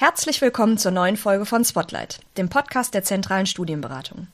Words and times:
Herzlich 0.00 0.40
willkommen 0.40 0.78
zur 0.78 0.92
neuen 0.92 1.16
Folge 1.16 1.44
von 1.44 1.64
Spotlight, 1.64 2.20
dem 2.36 2.48
Podcast 2.48 2.94
der 2.94 3.02
zentralen 3.02 3.46
Studienberatung. 3.46 4.28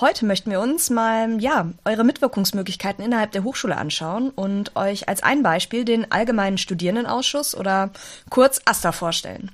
Heute 0.00 0.26
möchten 0.26 0.52
wir 0.52 0.60
uns 0.60 0.90
mal, 0.90 1.40
ja, 1.42 1.72
eure 1.84 2.04
Mitwirkungsmöglichkeiten 2.04 3.04
innerhalb 3.04 3.32
der 3.32 3.42
Hochschule 3.42 3.76
anschauen 3.76 4.30
und 4.30 4.76
euch 4.76 5.08
als 5.08 5.24
ein 5.24 5.42
Beispiel 5.42 5.84
den 5.84 6.12
Allgemeinen 6.12 6.56
Studierendenausschuss 6.56 7.56
oder 7.56 7.90
kurz 8.30 8.60
AStA 8.64 8.92
vorstellen. 8.92 9.50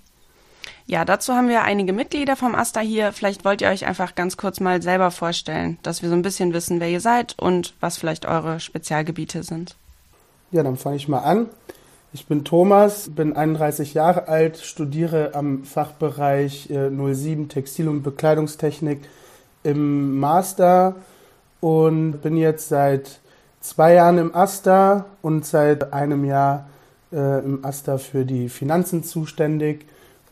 Ja, 0.84 1.06
dazu 1.06 1.32
haben 1.32 1.48
wir 1.48 1.62
einige 1.62 1.94
Mitglieder 1.94 2.36
vom 2.36 2.54
AStA 2.54 2.80
hier. 2.80 3.12
Vielleicht 3.12 3.46
wollt 3.46 3.62
ihr 3.62 3.68
euch 3.68 3.86
einfach 3.86 4.14
ganz 4.16 4.36
kurz 4.36 4.60
mal 4.60 4.82
selber 4.82 5.10
vorstellen, 5.10 5.78
dass 5.82 6.02
wir 6.02 6.10
so 6.10 6.14
ein 6.14 6.20
bisschen 6.20 6.52
wissen, 6.52 6.78
wer 6.78 6.90
ihr 6.90 7.00
seid 7.00 7.34
und 7.38 7.72
was 7.80 7.96
vielleicht 7.96 8.26
eure 8.26 8.60
Spezialgebiete 8.60 9.44
sind. 9.44 9.76
Ja, 10.50 10.62
dann 10.62 10.76
fange 10.76 10.96
ich 10.96 11.08
mal 11.08 11.20
an. 11.20 11.48
Ich 12.12 12.26
bin 12.26 12.44
Thomas, 12.44 13.08
bin 13.08 13.34
31 13.34 13.94
Jahre 13.94 14.28
alt, 14.28 14.58
studiere 14.58 15.30
am 15.34 15.64
Fachbereich 15.64 16.68
07 16.68 17.44
äh, 17.44 17.48
Textil- 17.48 17.88
und 17.88 18.02
Bekleidungstechnik 18.02 19.00
im 19.64 20.18
Master 20.18 20.94
und 21.60 22.22
bin 22.22 22.36
jetzt 22.36 22.68
seit 22.68 23.20
zwei 23.60 23.94
Jahren 23.94 24.18
im 24.18 24.34
AStA 24.34 25.06
und 25.22 25.44
seit 25.44 25.92
einem 25.92 26.24
Jahr 26.24 26.68
äh, 27.12 27.44
im 27.44 27.64
AStA 27.64 27.98
für 27.98 28.24
die 28.24 28.48
Finanzen 28.48 29.02
zuständig. 29.02 29.86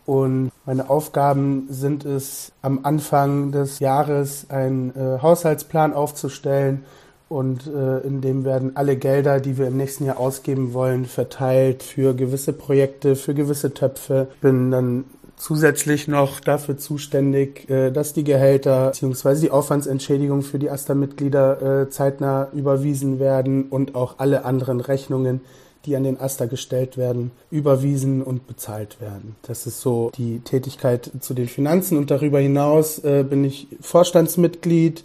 Und 0.07 0.51
meine 0.67 0.91
Aufgaben 0.91 1.67
sind 1.71 2.05
es, 2.05 2.53
am 2.63 2.81
Anfang 2.85 3.53
des 3.53 3.79
Jahres 3.79 4.47
einen 4.51 4.91
äh, 4.91 5.21
Haushaltsplan 5.21 5.93
aufzustellen, 5.93 6.85
und 7.33 7.67
äh, 7.67 8.01
in 8.01 8.21
dem 8.21 8.45
werden 8.45 8.77
alle 8.77 8.97
Gelder, 8.97 9.41
die 9.41 9.57
wir 9.57 9.69
im 9.69 9.79
nächsten 9.79 10.05
Jahr 10.05 10.21
ausgeben 10.21 10.75
wollen, 10.75 11.07
verteilt 11.07 11.83
für 11.83 12.15
gewisse 12.15 12.53
Projekte, 12.53 13.17
für 13.17 13.33
gewisse 13.33 13.73
Töpfe. 13.73 14.29
Bin 14.43 14.71
dann 14.71 15.05
zusätzlich 15.37 16.09
noch 16.09 16.41
dafür 16.41 16.77
zuständig, 16.77 17.69
äh, 17.69 17.91
dass 17.91 18.13
die 18.13 18.25
Gehälter 18.25 18.91
bzw. 18.91 19.41
die 19.41 19.51
Aufwandsentschädigung 19.51 20.43
für 20.43 20.59
die 20.59 20.71
AStA-Mitglieder 20.71 21.83
äh, 21.83 21.91
zeitnah 21.91 22.49
überwiesen 22.53 23.19
werden 23.19 23.65
und 23.65 23.95
auch 23.95 24.15
alle 24.19 24.45
anderen 24.45 24.81
Rechnungen, 24.81 25.41
die 25.85 25.97
an 25.97 26.05
den 26.05 26.21
AStA 26.21 26.47
gestellt 26.47 26.97
werden, 26.97 27.33
überwiesen 27.51 28.23
und 28.23 28.47
bezahlt 28.47 29.01
werden. 29.01 29.35
Das 29.43 29.67
ist 29.67 29.81
so 29.81 30.13
die 30.17 30.39
Tätigkeit 30.41 31.11
zu 31.21 31.35
den 31.35 31.49
Finanzen 31.49 31.99
und 31.99 32.11
darüber 32.11 32.39
hinaus 32.39 32.99
äh, 33.01 33.25
bin 33.29 33.45
ich 33.45 33.67
Vorstandsmitglied 33.81 35.03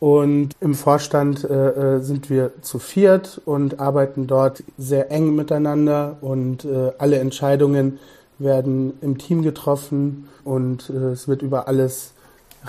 und 0.00 0.50
im 0.60 0.74
Vorstand 0.74 1.42
äh, 1.44 2.00
sind 2.00 2.30
wir 2.30 2.52
zu 2.62 2.78
viert 2.78 3.40
und 3.44 3.80
arbeiten 3.80 4.26
dort 4.26 4.62
sehr 4.76 5.10
eng 5.10 5.34
miteinander 5.34 6.18
und 6.20 6.64
äh, 6.64 6.92
alle 6.98 7.18
Entscheidungen 7.18 7.98
werden 8.38 8.94
im 9.00 9.18
Team 9.18 9.42
getroffen 9.42 10.28
und 10.44 10.90
äh, 10.90 11.12
es 11.12 11.28
wird 11.28 11.42
über 11.42 11.68
alles 11.68 12.12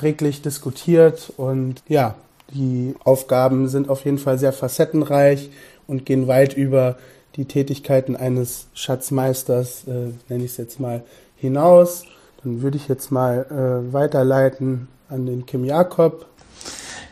reglich 0.01 0.41
diskutiert 0.41 1.31
und 1.37 1.83
ja, 1.87 2.15
die 2.51 2.95
Aufgaben 3.03 3.67
sind 3.67 3.89
auf 3.89 4.05
jeden 4.05 4.17
Fall 4.17 4.39
sehr 4.39 4.53
facettenreich 4.53 5.51
und 5.87 6.05
gehen 6.05 6.27
weit 6.27 6.55
über 6.55 6.97
die 7.35 7.45
Tätigkeiten 7.45 8.15
eines 8.15 8.67
Schatzmeisters, 8.73 9.83
äh, 9.87 10.13
nenne 10.29 10.43
ich 10.43 10.51
es 10.51 10.57
jetzt 10.57 10.79
mal, 10.79 11.03
hinaus. 11.35 12.05
Dann 12.43 12.61
würde 12.61 12.77
ich 12.77 12.87
jetzt 12.87 13.11
mal 13.11 13.45
äh, 13.49 13.93
weiterleiten 13.93 14.87
an 15.09 15.25
den 15.25 15.45
Kim 15.45 15.63
Jakob. 15.63 16.25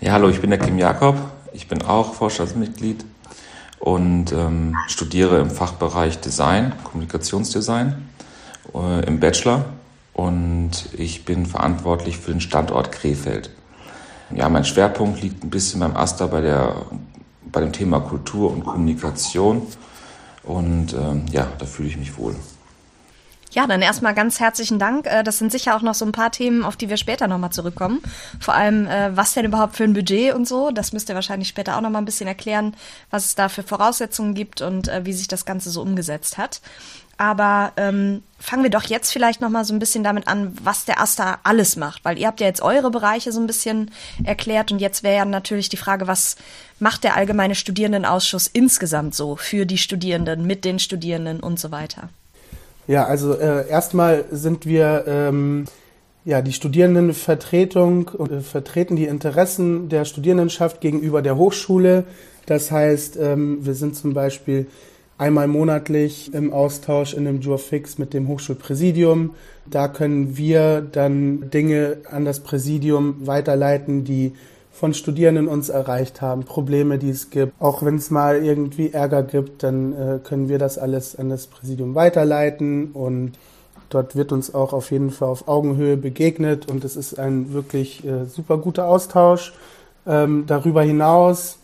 Ja, 0.02 0.14
hallo, 0.14 0.30
ich 0.30 0.42
bin 0.42 0.50
der 0.50 0.60
Kim 0.60 0.78
Jakob. 0.78 1.16
Ich 1.54 1.68
bin 1.68 1.82
auch 1.84 2.14
Vorstandsmitglied 2.14 3.06
und 3.80 4.32
ähm, 4.32 4.76
studiere 4.88 5.40
im 5.40 5.50
Fachbereich 5.50 6.20
Design, 6.20 6.74
Kommunikationsdesign 6.84 8.07
äh, 8.74 9.06
im 9.06 9.20
Bachelor 9.20 9.66
und 10.14 10.72
ich 10.98 11.26
bin 11.26 11.46
verantwortlich 11.46 12.18
für 12.18 12.32
den 12.32 12.42
Standort 12.42 12.92
Krefeld. 12.92 13.52
Ja, 14.36 14.50
mein 14.50 14.66
Schwerpunkt 14.66 15.22
liegt 15.22 15.44
ein 15.44 15.50
bisschen 15.50 15.80
beim 15.80 15.96
AStA 15.96 16.28
bei, 16.28 16.42
der, 16.42 16.76
bei 17.52 17.62
dem 17.62 17.72
Thema 17.72 18.00
Kultur 18.00 18.52
und 18.52 18.66
Kommunikation 18.66 19.62
und 20.44 20.94
ähm, 20.94 21.26
ja, 21.32 21.48
da 21.58 21.66
fühle 21.66 21.90
ich 21.90 21.98
mich 21.98 22.18
wohl. 22.18 22.36
Ja, 23.54 23.66
dann 23.66 23.82
erstmal 23.82 24.14
ganz 24.14 24.40
herzlichen 24.40 24.78
Dank. 24.78 25.08
Äh, 25.08 25.24
das 25.24 25.38
sind 25.38 25.52
sicher 25.52 25.76
auch 25.76 25.82
noch 25.82 25.96
so 25.96 26.06
ein 26.06 26.12
paar 26.12 26.32
Themen, 26.32 26.64
auf 26.64 26.76
die 26.76 26.90
wir 26.90 26.98
später 26.98 27.28
nochmal 27.28 27.52
zurückkommen. 27.52 28.02
Vor 28.40 28.54
allem, 28.54 28.88
äh, 28.88 29.16
was 29.16 29.34
denn 29.34 29.46
überhaupt 29.46 29.78
für 29.78 29.84
ein 29.84 29.94
Budget 29.94 30.34
und 30.34 30.48
so. 30.48 30.72
Das 30.72 30.94
müsst 30.94 31.10
ihr 31.10 31.16
wahrscheinlich 31.16 31.48
später 31.48 31.78
auch 31.78 31.82
nochmal 31.82 32.02
ein 32.02 32.06
bisschen 32.06 32.28
erklären, 32.28 32.76
was 33.10 33.26
es 33.26 33.36
da 33.36 33.50
für 33.50 33.64
Voraussetzungen 33.64 34.34
gibt 34.34 34.62
und 34.62 34.90
äh, 34.90 35.06
wie 35.06 35.14
sich 35.14 35.28
das 35.28 35.46
Ganze 35.46 35.70
so 35.70 35.82
umgesetzt 35.82 36.38
hat. 36.38 36.62
Aber 37.20 37.72
ähm, 37.78 38.22
fangen 38.38 38.62
wir 38.62 38.70
doch 38.70 38.84
jetzt 38.84 39.12
vielleicht 39.12 39.42
nochmal 39.42 39.66
so 39.66 39.74
ein 39.74 39.80
bisschen 39.80 40.04
damit 40.04 40.28
an, 40.28 40.56
was 40.62 40.86
der 40.86 41.02
Asta 41.02 41.40
alles 41.44 41.76
macht. 41.76 42.06
Weil 42.06 42.20
ihr 42.20 42.28
habt 42.28 42.40
ja 42.40 42.46
jetzt 42.46 42.62
eure 42.62 42.92
Bereiche 42.92 43.32
so 43.32 43.40
ein 43.40 43.48
bisschen 43.48 43.90
erklärt 44.24 44.72
und 44.72 44.80
jetzt 44.80 45.02
wäre 45.02 45.16
ja 45.16 45.26
natürlich 45.26 45.70
die 45.70 45.78
Frage, 45.78 46.06
was 46.06 46.36
macht 46.80 47.04
der 47.04 47.16
Allgemeine 47.16 47.56
Studierendenausschuss 47.56 48.48
insgesamt 48.48 49.16
so 49.16 49.36
für 49.36 49.66
die 49.66 49.80
Studierenden, 49.80 50.46
mit 50.46 50.64
den 50.64 50.78
Studierenden 50.78 51.40
und 51.40 51.60
so 51.60 51.72
weiter? 51.72 52.10
Ja, 52.88 53.06
also 53.06 53.34
äh, 53.34 53.68
erstmal 53.68 54.26
sind 54.32 54.66
wir 54.66 55.04
ähm, 55.08 55.66
ja 56.24 56.42
die 56.42 56.54
Studierendenvertretung 56.54 58.08
und 58.10 58.32
äh, 58.32 58.40
vertreten 58.40 58.96
die 58.96 59.06
Interessen 59.06 59.90
der 59.90 60.06
Studierendenschaft 60.06 60.80
gegenüber 60.80 61.22
der 61.22 61.36
Hochschule. 61.36 62.06
Das 62.46 62.72
heißt, 62.72 63.18
ähm, 63.18 63.66
wir 63.66 63.74
sind 63.74 63.98
zum 63.98 64.14
Beispiel 64.14 64.68
einmal 65.18 65.50
monatlich 65.50 66.34
im 66.34 66.54
Austausch 66.54 67.14
in 67.14 67.28
einem 67.28 67.42
Jurfix 67.42 67.98
mit 67.98 68.14
dem 68.14 68.30
Hochschulpräsidium. 68.30 69.32
Da 69.66 69.90
können 69.90 70.38
wir 70.38 70.80
dann 70.80 71.50
Dinge 71.50 71.98
an 72.10 72.24
das 72.24 72.40
Präsidium 72.40 73.28
weiterleiten, 73.28 74.06
die 74.06 74.32
von 74.78 74.94
Studierenden 74.94 75.48
uns 75.48 75.70
erreicht 75.70 76.22
haben, 76.22 76.44
Probleme, 76.44 77.00
die 77.00 77.10
es 77.10 77.32
gibt. 77.32 77.54
Auch 77.60 77.84
wenn 77.84 77.96
es 77.96 78.12
mal 78.12 78.46
irgendwie 78.46 78.92
Ärger 78.92 79.24
gibt, 79.24 79.64
dann 79.64 79.94
äh, 79.94 80.20
können 80.24 80.50
wir 80.50 80.60
das 80.60 80.78
alles 80.78 81.16
an 81.16 81.30
das 81.30 81.48
Präsidium 81.48 81.96
weiterleiten 81.96 82.92
und 82.92 83.32
dort 83.90 84.16
wird 84.16 84.32
uns 84.32 84.54
auch 84.54 84.74
auf 84.74 84.92
jeden 84.92 85.10
Fall 85.10 85.30
auf 85.30 85.48
Augenhöhe 85.48 85.98
begegnet 85.98 86.70
und 86.70 86.86
es 86.86 86.96
ist 86.96 87.18
ein 87.18 87.54
wirklich 87.54 88.06
äh, 88.06 88.26
super 88.26 88.60
guter 88.60 88.88
Austausch. 88.88 89.54
Ähm, 90.06 90.44
darüber 90.46 90.84
hinaus 90.84 91.58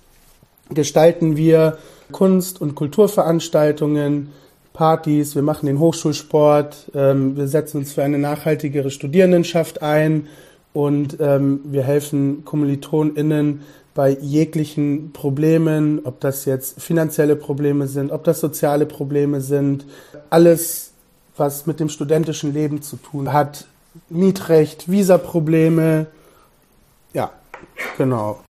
gestalten 0.74 1.38
wir 1.38 1.78
Kunst- 2.12 2.62
und 2.62 2.74
Kulturveranstaltungen, 2.74 4.32
Partys, 4.74 5.36
wir 5.36 5.44
machen 5.44 5.68
den 5.68 5.78
Hochschulsport, 5.78 6.92
ähm, 6.96 7.38
wir 7.38 7.48
setzen 7.48 7.78
uns 7.78 7.94
für 7.94 8.02
eine 8.02 8.18
nachhaltigere 8.18 8.90
Studierendenschaft 8.90 9.84
ein 9.84 10.28
und 10.74 11.18
ähm, 11.20 11.62
wir 11.66 11.84
helfen 11.84 12.44
KommilitonInnen 12.46 13.62
bei 13.94 14.10
jeglichen 14.10 15.14
Problemen, 15.14 16.02
ob 16.04 16.20
das 16.20 16.46
jetzt 16.46 16.82
finanzielle 16.82 17.36
Probleme 17.36 17.88
sind, 17.88 18.12
ob 18.12 18.24
das 18.24 18.40
soziale 18.40 18.86
Probleme 18.86 19.40
sind, 19.40 19.86
alles, 20.32 20.92
was 21.38 21.68
mit 21.68 21.80
dem 21.80 21.90
studentischen 21.90 22.54
Leben 22.54 22.82
zu 22.82 22.98
tun 22.98 23.32
hat. 23.34 23.66
Mietrecht, 24.10 24.90
Visaprobleme, 24.90 26.08
ja, 27.14 27.32
genau. 27.98 28.44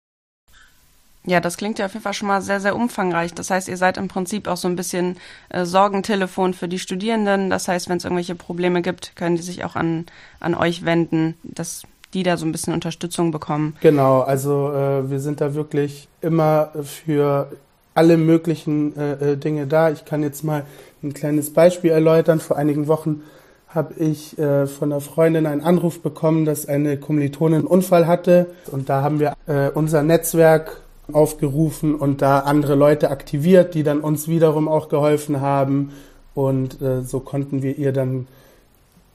Ja, 1.26 1.40
das 1.40 1.56
klingt 1.56 1.80
ja 1.80 1.86
auf 1.86 1.94
jeden 1.94 2.04
Fall 2.04 2.14
schon 2.14 2.28
mal 2.28 2.42
sehr, 2.42 2.60
sehr 2.60 2.76
umfangreich. 2.76 3.34
Das 3.34 3.50
heißt, 3.50 3.70
ihr 3.70 3.78
seid 3.78 3.98
im 3.98 4.10
Prinzip 4.10 4.48
auch 4.48 4.58
so 4.58 4.68
ein 4.68 4.76
bisschen 4.76 5.18
äh, 5.50 5.64
Sorgentelefon 5.64 6.54
für 6.54 6.68
die 6.68 6.80
Studierenden. 6.80 7.50
Das 7.50 7.70
heißt, 7.70 7.88
wenn 7.88 7.98
es 7.98 8.04
irgendwelche 8.04 8.36
Probleme 8.36 8.82
gibt, 8.82 9.16
können 9.16 9.38
die 9.38 9.42
sich 9.42 9.64
auch 9.64 9.78
an, 9.78 10.06
an 10.42 10.54
euch 10.54 10.84
wenden. 10.84 11.36
Das 11.44 11.84
die 12.14 12.24
da 12.24 12.38
so 12.38 12.46
ein 12.46 12.52
bisschen 12.52 12.74
Unterstützung 12.74 13.32
bekommen. 13.32 13.76
Genau, 13.82 14.22
also 14.22 14.72
äh, 14.72 15.10
wir 15.10 15.20
sind 15.20 15.42
da 15.42 15.54
wirklich 15.54 16.08
immer 16.22 16.70
für 16.84 17.48
alle 17.96 18.18
möglichen 18.18 18.96
äh, 18.98 19.34
äh, 19.34 19.38
Dinge 19.38 19.68
da. 19.68 19.90
Ich 19.92 20.06
kann 20.06 20.24
jetzt 20.24 20.44
mal 20.44 20.66
ein 21.04 21.14
kleines 21.14 21.54
Beispiel 21.54 21.92
erläutern. 21.92 22.40
Vor 22.40 22.58
einigen 22.58 22.88
Wochen 22.88 23.22
habe 23.68 23.94
ich 23.96 24.38
äh, 24.38 24.68
von 24.68 24.92
einer 24.92 25.02
Freundin 25.02 25.46
einen 25.46 25.62
Anruf 25.62 26.02
bekommen, 26.02 26.46
dass 26.46 26.68
eine 26.68 26.98
Kommilitonin 26.98 27.60
einen 27.60 27.68
Unfall 27.68 28.08
hatte. 28.08 28.48
Und 28.72 28.90
da 28.90 29.02
haben 29.02 29.20
wir 29.20 29.34
äh, 29.48 29.70
unser 29.70 30.04
Netzwerk 30.04 30.82
aufgerufen 31.12 31.96
und 31.96 32.22
da 32.22 32.40
andere 32.40 32.76
Leute 32.76 33.10
aktiviert, 33.10 33.74
die 33.74 33.84
dann 33.84 34.00
uns 34.00 34.28
wiederum 34.28 34.68
auch 34.68 34.90
geholfen 34.90 35.42
haben. 35.42 35.92
Und 36.34 36.82
äh, 36.82 37.02
so 37.02 37.20
konnten 37.20 37.62
wir 37.62 37.78
ihr 37.78 37.92
dann 37.92 38.28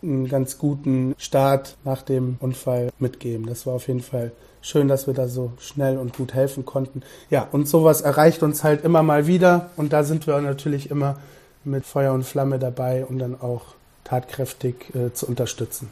einen 0.03 0.29
ganz 0.29 0.59
guten 0.59 1.15
Start 1.19 1.77
nach 1.85 2.03
dem 2.03 2.37
Unfall 2.41 2.91
mitgeben. 2.99 3.47
Das 3.47 3.67
war 3.67 3.75
auf 3.75 3.89
jeden 3.89 4.03
Fall 4.03 4.33
schön, 4.63 4.89
dass 4.89 5.07
wir 5.07 5.15
da 5.15 5.29
so 5.29 5.53
schnell 5.61 5.99
und 5.99 6.17
gut 6.17 6.35
helfen 6.35 6.65
konnten. 6.65 7.03
Ja, 7.31 7.49
und 7.51 7.69
sowas 7.69 8.01
erreicht 8.01 8.43
uns 8.43 8.65
halt 8.65 8.85
immer 8.85 9.03
mal 9.03 9.27
wieder 9.27 9.71
und 9.77 9.93
da 9.93 10.05
sind 10.05 10.27
wir 10.27 10.41
natürlich 10.41 10.91
immer 10.91 11.19
mit 11.65 11.85
Feuer 11.85 12.13
und 12.13 12.25
Flamme 12.25 12.59
dabei, 12.59 13.05
um 13.05 13.19
dann 13.19 13.41
auch 13.41 13.63
tatkräftig 14.05 14.95
äh, 14.95 15.13
zu 15.13 15.27
unterstützen. 15.27 15.91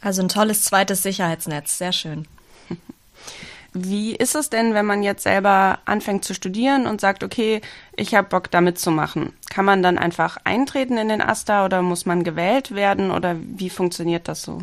Also 0.00 0.22
ein 0.22 0.28
tolles 0.28 0.64
zweites 0.64 1.02
Sicherheitsnetz, 1.02 1.78
sehr 1.78 1.92
schön. 1.92 2.26
Wie 3.74 4.14
ist 4.14 4.34
es 4.34 4.50
denn, 4.50 4.74
wenn 4.74 4.84
man 4.84 5.02
jetzt 5.02 5.22
selber 5.22 5.78
anfängt 5.86 6.24
zu 6.24 6.34
studieren 6.34 6.86
und 6.86 7.00
sagt, 7.00 7.24
okay, 7.24 7.62
ich 7.96 8.14
habe 8.14 8.28
Bock 8.28 8.50
da 8.50 8.60
mitzumachen? 8.60 9.32
Kann 9.50 9.64
man 9.64 9.82
dann 9.82 9.96
einfach 9.96 10.36
eintreten 10.44 10.98
in 10.98 11.08
den 11.08 11.22
AStA 11.22 11.64
oder 11.64 11.80
muss 11.80 12.04
man 12.04 12.22
gewählt 12.22 12.74
werden 12.74 13.10
oder 13.10 13.36
wie 13.38 13.70
funktioniert 13.70 14.28
das 14.28 14.42
so? 14.42 14.60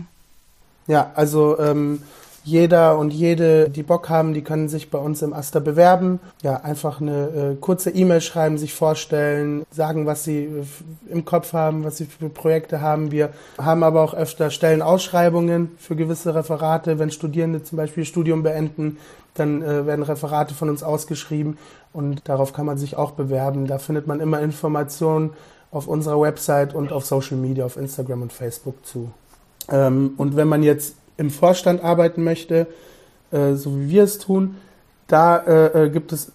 Ja, 0.86 1.12
also 1.16 1.60
ähm, 1.60 2.04
jeder 2.44 2.98
und 2.98 3.12
jede, 3.14 3.70
die 3.70 3.84
Bock 3.84 4.10
haben, 4.10 4.34
die 4.34 4.42
können 4.42 4.70
sich 4.70 4.90
bei 4.90 4.98
uns 4.98 5.22
im 5.22 5.34
Aster 5.34 5.60
bewerben. 5.60 6.20
Ja, 6.42 6.58
einfach 6.58 7.02
eine 7.02 7.28
äh, 7.28 7.56
kurze 7.60 7.90
E-Mail 7.90 8.22
schreiben, 8.22 8.58
sich 8.58 8.74
vorstellen, 8.74 9.66
sagen, 9.72 10.06
was 10.06 10.24
sie 10.24 10.46
äh, 10.46 10.64
im 11.10 11.26
Kopf 11.26 11.54
haben, 11.54 11.84
was 11.84 11.98
sie 11.98 12.06
für 12.06 12.30
Projekte 12.30 12.82
haben. 12.82 13.12
Wir 13.12 13.30
haben 13.58 13.84
aber 13.84 14.02
auch 14.02 14.14
öfter 14.14 14.50
Stellenausschreibungen 14.50 15.72
für 15.78 15.96
gewisse 15.96 16.36
Referate. 16.36 17.00
Wenn 17.00 17.12
Studierende 17.12 17.64
zum 17.64 17.78
Beispiel 17.78 18.06
Studium 18.06 18.44
beenden, 18.44 18.98
dann 19.36 19.62
äh, 19.62 19.86
werden 19.86 20.04
Referate 20.04 20.54
von 20.54 20.70
uns 20.70 20.84
ausgeschrieben 20.84 21.58
und 21.94 22.28
darauf 22.28 22.54
kann 22.54 22.66
man 22.66 22.78
sich 22.78 22.98
auch 22.98 23.12
bewerben. 23.12 23.68
Da 23.68 23.78
findet 23.78 24.08
man 24.08 24.20
immer 24.20 24.40
Informationen 24.42 25.32
auf 25.72 25.88
unserer 25.88 26.20
Website 26.20 26.74
und 26.74 26.92
auf 26.92 27.06
Social 27.06 27.38
Media, 27.38 27.66
auf 27.66 27.78
Instagram 27.78 28.24
und 28.24 28.34
Facebook 28.34 28.86
zu. 28.86 29.12
Ähm, 29.70 30.14
und 30.18 30.36
wenn 30.36 30.48
man 30.48 30.64
jetzt 30.64 30.96
im 31.20 31.30
Vorstand 31.30 31.84
arbeiten 31.84 32.24
möchte, 32.24 32.68
äh, 33.32 33.54
so 33.54 33.78
wie 33.80 33.90
wir 33.90 34.04
es 34.04 34.18
tun, 34.18 34.56
da 35.08 35.38
äh, 35.38 35.86
äh, 35.86 35.90
gibt 35.90 36.14
es 36.14 36.32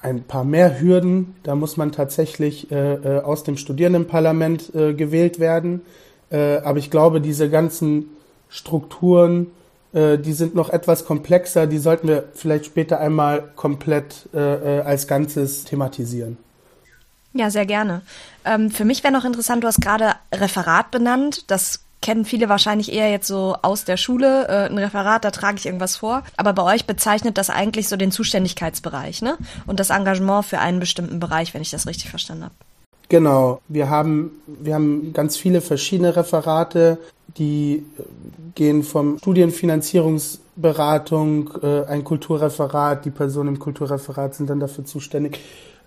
ein 0.00 0.22
paar 0.22 0.44
mehr 0.44 0.80
Hürden. 0.80 1.34
Da 1.42 1.56
muss 1.56 1.76
man 1.76 1.92
tatsächlich 1.92 2.70
äh, 2.70 2.94
äh 2.94 3.20
aus 3.22 3.42
dem 3.42 3.56
Studierendenparlament 3.56 4.74
äh, 4.74 4.94
gewählt 4.94 5.40
werden. 5.40 5.82
Äh, 6.30 6.58
aber 6.58 6.78
ich 6.78 6.90
glaube, 6.90 7.20
diese 7.20 7.50
ganzen 7.50 8.10
Strukturen, 8.48 9.48
äh, 9.92 10.18
die 10.18 10.34
sind 10.34 10.54
noch 10.54 10.70
etwas 10.70 11.04
komplexer. 11.04 11.66
Die 11.66 11.78
sollten 11.78 12.06
wir 12.06 12.24
vielleicht 12.34 12.66
später 12.66 13.00
einmal 13.00 13.50
komplett 13.56 14.28
als 14.32 15.08
Ganzes 15.08 15.64
thematisieren. 15.64 16.36
Ja, 17.32 17.50
sehr 17.50 17.66
gerne. 17.66 18.02
Ähm, 18.44 18.70
für 18.70 18.84
mich 18.84 19.02
wäre 19.04 19.12
noch 19.12 19.24
interessant, 19.24 19.62
du 19.62 19.68
hast 19.68 19.80
gerade 19.80 20.14
Referat 20.32 20.90
benannt. 20.90 21.50
Das 21.50 21.80
kennen 22.08 22.24
viele 22.24 22.48
wahrscheinlich 22.48 22.90
eher 22.90 23.10
jetzt 23.10 23.26
so 23.26 23.54
aus 23.60 23.84
der 23.84 23.98
Schule, 23.98 24.48
äh, 24.48 24.70
ein 24.70 24.78
Referat, 24.78 25.26
da 25.26 25.30
trage 25.30 25.58
ich 25.58 25.66
irgendwas 25.66 25.96
vor. 25.96 26.22
Aber 26.38 26.54
bei 26.54 26.62
euch 26.62 26.86
bezeichnet 26.86 27.36
das 27.36 27.50
eigentlich 27.50 27.86
so 27.86 27.98
den 27.98 28.10
Zuständigkeitsbereich, 28.10 29.20
ne? 29.20 29.36
Und 29.66 29.78
das 29.78 29.90
Engagement 29.90 30.46
für 30.46 30.58
einen 30.58 30.80
bestimmten 30.80 31.20
Bereich, 31.20 31.52
wenn 31.52 31.60
ich 31.60 31.68
das 31.68 31.86
richtig 31.86 32.08
verstanden 32.08 32.44
habe. 32.44 32.54
Genau, 33.10 33.60
wir 33.68 33.90
haben, 33.90 34.30
wir 34.46 34.72
haben 34.72 35.12
ganz 35.12 35.36
viele 35.36 35.60
verschiedene 35.60 36.16
Referate, 36.16 36.96
die 37.36 37.84
gehen 38.54 38.84
vom 38.84 39.18
Studienfinanzierungsberatung, 39.18 41.50
äh, 41.62 41.84
ein 41.88 42.04
Kulturreferat, 42.04 43.04
die 43.04 43.10
Personen 43.10 43.50
im 43.50 43.58
Kulturreferat 43.58 44.34
sind 44.34 44.48
dann 44.48 44.60
dafür 44.60 44.86
zuständig, 44.86 45.40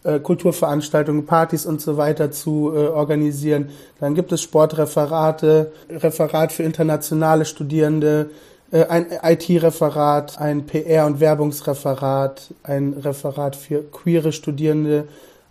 äh, 0.04 0.20
Kulturveranstaltungen, 0.20 1.26
Partys 1.26 1.66
und 1.66 1.80
so 1.80 1.98
weiter 1.98 2.32
zu 2.32 2.72
äh, 2.74 2.88
organisieren. 2.88 3.70
Dann 4.00 4.16
gibt 4.16 4.32
es 4.32 4.42
Sportreferate, 4.42 5.72
Referat 5.90 6.52
für 6.52 6.64
internationale 6.64 7.46
Studierende, 7.46 8.32
äh, 8.72 8.86
ein 8.86 9.08
IT-Referat, 9.24 10.40
ein 10.40 10.66
PR- 10.66 11.06
und 11.06 11.20
Werbungsreferat, 11.20 12.54
ein 12.64 12.94
Referat 12.94 13.56
für 13.56 13.84
queere 13.84 14.32
Studierende, 14.32 15.08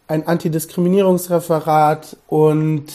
ein 0.08 0.26
Antidiskriminierungsreferat 0.26 2.16
und 2.26 2.86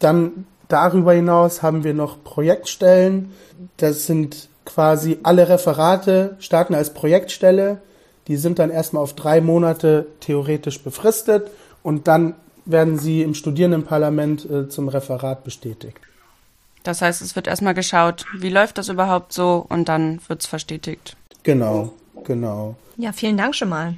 dann 0.00 0.46
darüber 0.66 1.12
hinaus 1.12 1.62
haben 1.62 1.84
wir 1.84 1.94
noch 1.94 2.24
Projektstellen. 2.24 3.32
Das 3.76 4.06
sind 4.06 4.48
quasi 4.64 5.18
alle 5.22 5.48
Referate 5.48 6.36
starten 6.40 6.74
als 6.74 6.90
Projektstelle 6.90 7.78
die 8.28 8.36
sind 8.36 8.58
dann 8.58 8.70
erstmal 8.70 9.02
auf 9.02 9.14
drei 9.14 9.40
Monate 9.40 10.06
theoretisch 10.20 10.82
befristet 10.82 11.50
und 11.82 12.08
dann 12.08 12.34
werden 12.64 12.98
sie 12.98 13.22
im 13.22 13.34
Studierendenparlament 13.34 14.48
äh, 14.48 14.68
zum 14.68 14.88
Referat 14.88 15.44
bestätigt. 15.44 15.98
Das 16.84 17.02
heißt, 17.02 17.22
es 17.22 17.36
wird 17.36 17.46
erstmal 17.46 17.74
geschaut, 17.74 18.24
wie 18.38 18.50
läuft 18.50 18.78
das 18.78 18.88
überhaupt 18.88 19.32
so 19.32 19.64
und 19.68 19.88
dann 19.88 20.20
wird 20.28 20.42
es 20.42 20.46
verstetigt. 20.46 21.16
Genau, 21.42 21.92
genau. 22.24 22.76
Ja, 22.96 23.12
vielen 23.12 23.36
Dank 23.36 23.54
schon 23.54 23.68
mal 23.68 23.94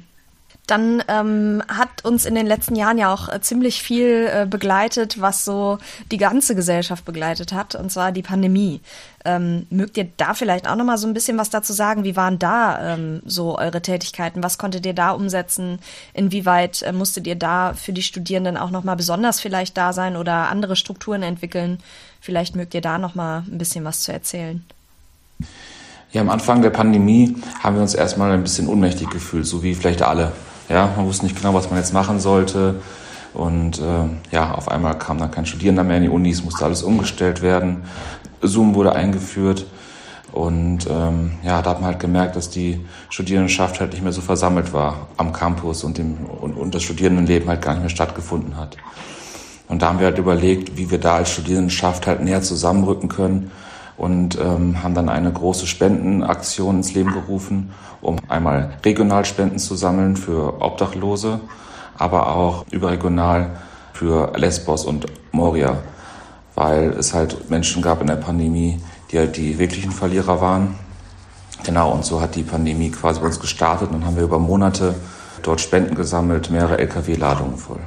dann 0.67 1.03
ähm, 1.07 1.63
hat 1.67 2.03
uns 2.03 2.25
in 2.25 2.35
den 2.35 2.47
letzten 2.47 2.75
Jahren 2.75 2.97
ja 2.97 3.13
auch 3.13 3.29
äh, 3.29 3.41
ziemlich 3.41 3.81
viel 3.81 4.29
äh, 4.31 4.45
begleitet, 4.45 5.21
was 5.21 5.45
so 5.45 5.77
die 6.11 6.17
ganze 6.17 6.55
Gesellschaft 6.55 7.05
begleitet 7.05 7.53
hat, 7.53 7.75
und 7.75 7.91
zwar 7.91 8.11
die 8.11 8.21
Pandemie. 8.21 8.81
Ähm, 9.23 9.65
mögt 9.69 9.97
ihr 9.97 10.07
da 10.17 10.33
vielleicht 10.33 10.67
auch 10.67 10.75
noch 10.75 10.85
mal 10.85 10.97
so 10.97 11.07
ein 11.07 11.13
bisschen 11.13 11.37
was 11.37 11.49
dazu 11.49 11.73
sagen? 11.73 12.03
Wie 12.03 12.15
waren 12.15 12.37
da 12.37 12.93
ähm, 12.93 13.21
so 13.25 13.57
eure 13.57 13.81
Tätigkeiten? 13.81 14.43
Was 14.43 14.57
konntet 14.57 14.85
ihr 14.85 14.93
da 14.93 15.11
umsetzen? 15.11 15.79
Inwieweit 16.13 16.83
äh, 16.83 16.91
musstet 16.91 17.25
ihr 17.25 17.35
da 17.35 17.73
für 17.73 17.93
die 17.93 18.03
Studierenden 18.03 18.57
auch 18.57 18.69
noch 18.69 18.83
mal 18.83 18.95
besonders 18.95 19.39
vielleicht 19.39 19.77
da 19.77 19.93
sein 19.93 20.15
oder 20.15 20.49
andere 20.49 20.75
Strukturen 20.75 21.23
entwickeln? 21.23 21.79
Vielleicht 22.21 22.55
mögt 22.55 22.73
ihr 22.73 22.81
da 22.81 22.97
noch 22.97 23.15
mal 23.15 23.43
ein 23.47 23.57
bisschen 23.57 23.83
was 23.83 24.01
zu 24.01 24.13
erzählen. 24.13 24.63
Ja, 26.11 26.21
am 26.21 26.29
Anfang 26.29 26.61
der 26.61 26.69
Pandemie 26.69 27.35
haben 27.61 27.75
wir 27.75 27.81
uns 27.81 27.93
erstmal 27.93 28.31
ein 28.31 28.43
bisschen 28.43 28.67
ohnmächtig 28.67 29.09
gefühlt, 29.09 29.45
so 29.45 29.63
wie 29.63 29.75
vielleicht 29.75 30.01
alle. 30.01 30.31
Ja, 30.69 30.89
man 30.95 31.05
wusste 31.05 31.25
nicht 31.25 31.37
genau, 31.37 31.53
was 31.53 31.69
man 31.69 31.79
jetzt 31.79 31.93
machen 31.93 32.19
sollte. 32.19 32.81
Und 33.33 33.79
äh, 33.79 34.33
ja, 34.35 34.53
auf 34.53 34.69
einmal 34.69 34.97
kam 34.97 35.17
dann 35.17 35.31
kein 35.31 35.45
Studierender 35.45 35.83
mehr 35.83 35.97
in 35.97 36.03
die 36.03 36.09
Unis, 36.09 36.43
musste 36.43 36.65
alles 36.65 36.83
umgestellt 36.83 37.41
werden. 37.41 37.83
Zoom 38.41 38.75
wurde 38.75 38.93
eingeführt. 38.93 39.65
Und 40.31 40.87
ähm, 40.89 41.33
ja, 41.43 41.61
da 41.61 41.69
hat 41.71 41.81
man 41.81 41.91
halt 41.91 41.99
gemerkt, 41.99 42.35
dass 42.35 42.49
die 42.49 42.85
Studierendenschaft 43.09 43.79
halt 43.79 43.91
nicht 43.91 44.03
mehr 44.03 44.11
so 44.11 44.21
versammelt 44.21 44.73
war 44.73 45.07
am 45.17 45.31
Campus 45.31 45.83
und, 45.83 45.97
dem, 45.97 46.25
und, 46.25 46.53
und 46.53 46.75
das 46.75 46.83
Studierendenleben 46.83 47.47
halt 47.47 47.61
gar 47.61 47.73
nicht 47.73 47.81
mehr 47.81 47.89
stattgefunden 47.89 48.57
hat. 48.57 48.75
Und 49.67 49.81
da 49.81 49.87
haben 49.89 49.99
wir 49.99 50.07
halt 50.07 50.17
überlegt, 50.17 50.77
wie 50.77 50.91
wir 50.91 50.99
da 50.99 51.15
als 51.15 51.31
Studierendenschaft 51.31 52.05
halt 52.07 52.21
näher 52.21 52.41
zusammenrücken 52.41 53.09
können 53.09 53.51
und 53.97 54.37
ähm, 54.39 54.83
haben 54.83 54.93
dann 54.93 55.09
eine 55.09 55.31
große 55.31 55.67
Spendenaktion 55.67 56.77
ins 56.77 56.93
Leben 56.93 57.13
gerufen, 57.13 57.71
um 58.01 58.17
einmal 58.27 58.77
regional 58.83 59.25
Spenden 59.25 59.59
zu 59.59 59.75
sammeln 59.75 60.17
für 60.17 60.61
Obdachlose, 60.61 61.39
aber 61.97 62.35
auch 62.35 62.65
überregional 62.71 63.51
für 63.93 64.33
Lesbos 64.35 64.85
und 64.85 65.05
Moria, 65.31 65.77
weil 66.55 66.89
es 66.91 67.13
halt 67.13 67.49
Menschen 67.49 67.81
gab 67.81 68.01
in 68.01 68.07
der 68.07 68.15
Pandemie, 68.15 68.81
die 69.11 69.17
halt 69.17 69.37
die 69.37 69.57
wirklichen 69.57 69.91
Verlierer 69.91 70.41
waren. 70.41 70.75
Genau, 71.63 71.91
und 71.91 72.05
so 72.05 72.21
hat 72.21 72.35
die 72.35 72.43
Pandemie 72.43 72.91
quasi 72.91 73.21
bei 73.21 73.27
uns 73.27 73.39
gestartet 73.39 73.91
und 73.91 74.05
haben 74.05 74.17
wir 74.17 74.23
über 74.23 74.39
Monate 74.39 74.95
dort 75.41 75.61
Spenden 75.61 75.95
gesammelt, 75.95 76.49
mehrere 76.51 76.77
Lkw-Ladungen 76.77 77.57
voll. 77.57 77.79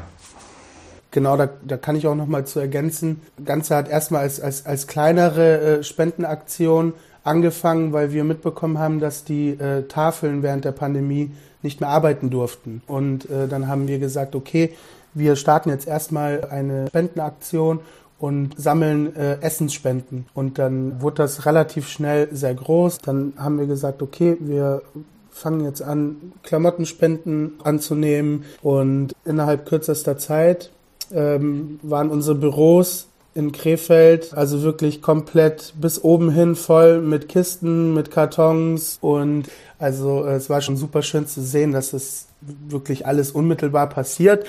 Genau, 1.10 1.36
da, 1.36 1.48
da 1.66 1.76
kann 1.76 1.96
ich 1.96 2.06
auch 2.06 2.14
noch 2.14 2.26
mal 2.26 2.46
zu 2.46 2.60
ergänzen. 2.60 3.22
Das 3.36 3.46
Ganze 3.46 3.76
hat 3.76 3.88
erstmal 3.88 4.22
als, 4.22 4.40
als, 4.40 4.66
als 4.66 4.86
kleinere 4.86 5.60
äh, 5.60 5.82
Spendenaktion 5.82 6.92
angefangen, 7.24 7.92
weil 7.92 8.12
wir 8.12 8.24
mitbekommen 8.24 8.78
haben, 8.78 9.00
dass 9.00 9.24
die 9.24 9.50
äh, 9.50 9.84
Tafeln 9.84 10.42
während 10.42 10.64
der 10.64 10.72
Pandemie 10.72 11.30
nicht 11.62 11.80
mehr 11.80 11.90
arbeiten 11.90 12.30
durften. 12.30 12.82
Und 12.86 13.28
äh, 13.30 13.48
dann 13.48 13.68
haben 13.68 13.88
wir 13.88 13.98
gesagt, 13.98 14.34
okay, 14.34 14.74
wir 15.14 15.36
starten 15.36 15.70
jetzt 15.70 15.88
erstmal 15.88 16.44
eine 16.50 16.88
Spendenaktion 16.88 17.80
und 18.18 18.58
sammeln 18.58 19.14
äh, 19.16 19.40
Essensspenden. 19.40 20.26
Und 20.34 20.58
dann 20.58 21.00
wurde 21.00 21.16
das 21.16 21.46
relativ 21.46 21.88
schnell 21.88 22.28
sehr 22.32 22.54
groß. 22.54 22.98
Dann 22.98 23.32
haben 23.36 23.58
wir 23.58 23.66
gesagt, 23.66 24.02
okay, 24.02 24.36
wir 24.40 24.82
fangen 25.30 25.64
jetzt 25.64 25.82
an, 25.82 26.32
Klamottenspenden 26.42 27.54
anzunehmen 27.62 28.44
und 28.60 29.14
innerhalb 29.24 29.66
kürzester 29.66 30.18
Zeit 30.18 30.70
ähm, 31.12 31.80
waren 31.82 32.10
unsere 32.10 32.34
Büros 32.34 33.08
in 33.34 33.52
Krefeld, 33.52 34.34
also 34.34 34.62
wirklich 34.62 35.00
komplett 35.00 35.72
bis 35.76 36.02
oben 36.02 36.30
hin 36.30 36.56
voll 36.56 37.00
mit 37.00 37.28
Kisten, 37.28 37.94
mit 37.94 38.10
Kartons 38.10 38.98
und 39.00 39.44
also 39.78 40.26
äh, 40.26 40.34
es 40.34 40.50
war 40.50 40.60
schon 40.60 40.76
super 40.76 41.02
schön 41.02 41.26
zu 41.26 41.40
sehen, 41.40 41.72
dass 41.72 41.92
es 41.92 42.26
wirklich 42.40 43.06
alles 43.06 43.30
unmittelbar 43.30 43.88
passiert. 43.88 44.44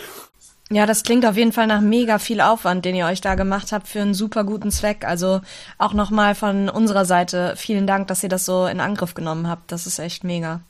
Ja, 0.72 0.86
das 0.86 1.04
klingt 1.04 1.26
auf 1.26 1.36
jeden 1.36 1.52
Fall 1.52 1.66
nach 1.66 1.82
mega 1.82 2.20
viel 2.20 2.42
Aufwand, 2.42 2.86
den 2.86 2.96
ihr 2.96 3.08
euch 3.08 3.22
da 3.22 3.34
gemacht 3.36 3.72
habt 3.72 3.88
für 3.88 4.02
einen 4.02 4.14
super 4.14 4.44
guten 4.44 4.70
Zweck. 4.70 5.04
Also 5.04 5.42
auch 5.80 5.94
nochmal 5.94 6.36
von 6.36 6.70
unserer 6.70 7.06
Seite 7.06 7.56
vielen 7.58 7.88
Dank, 7.88 8.08
dass 8.08 8.22
ihr 8.22 8.30
das 8.30 8.46
so 8.46 8.68
in 8.68 8.80
Angriff 8.80 9.16
genommen 9.16 9.48
habt. 9.48 9.72
Das 9.72 9.88
ist 9.88 9.98
echt 9.98 10.24
mega 10.24 10.62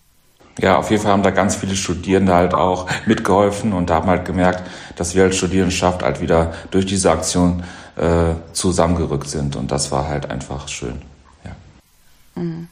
ja, 0.62 0.78
auf 0.78 0.92
jeden 0.92 1.02
Fall 1.02 1.12
haben 1.12 1.24
da 1.24 1.32
ganz 1.32 1.56
viele 1.56 1.76
Studierende 1.76 2.34
halt 2.34 2.54
auch 2.54 2.88
mitgeholfen 3.06 3.74
und 3.74 3.90
da 3.90 3.96
haben 3.96 4.08
halt 4.08 4.26
gemerkt, 4.26 4.64
dass 4.96 5.16
wir 5.16 5.24
als 5.24 5.38
Studierendenschaft 5.38 6.04
halt 6.04 6.22
wieder 6.22 6.54
durch 6.72 6.86
diese 6.86 7.12
Aktion 7.12 7.64
äh, 7.96 8.34
zusammengerückt 8.54 9.30
sind 9.30 9.56
und 9.56 9.72
das 9.72 9.92
war 9.92 10.08
halt 10.08 10.30
einfach 10.30 10.68
schön. 10.68 11.02
Ja. 11.46 12.42
Mhm. 12.42 12.68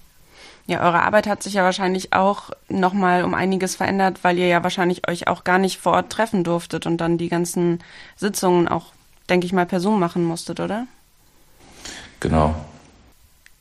Ja, 0.67 0.82
eure 0.82 1.01
Arbeit 1.03 1.27
hat 1.27 1.44
sich 1.44 1.53
ja 1.53 1.63
wahrscheinlich 1.63 2.12
auch 2.12 2.51
nochmal 2.67 3.24
um 3.24 3.34
einiges 3.34 3.77
verändert, 3.77 4.20
weil 4.24 4.38
ihr 4.38 4.48
ja 4.48 4.63
wahrscheinlich 4.63 5.08
euch 5.08 5.29
auch 5.29 5.46
gar 5.46 5.60
nicht 5.60 5.79
vor 5.79 5.94
Ort 5.94 6.10
treffen 6.10 6.44
durftet 6.44 6.86
und 6.86 6.98
dann 6.98 7.17
die 7.17 7.29
ganzen 7.29 7.79
Sitzungen 8.17 8.67
auch, 8.67 8.88
denke 9.29 9.46
ich 9.46 9.53
mal, 9.53 9.65
per 9.65 9.79
Zoom 9.79 9.98
machen 9.98 10.25
musstet, 10.25 10.60
oder? 10.60 10.86
Genau. 12.20 12.53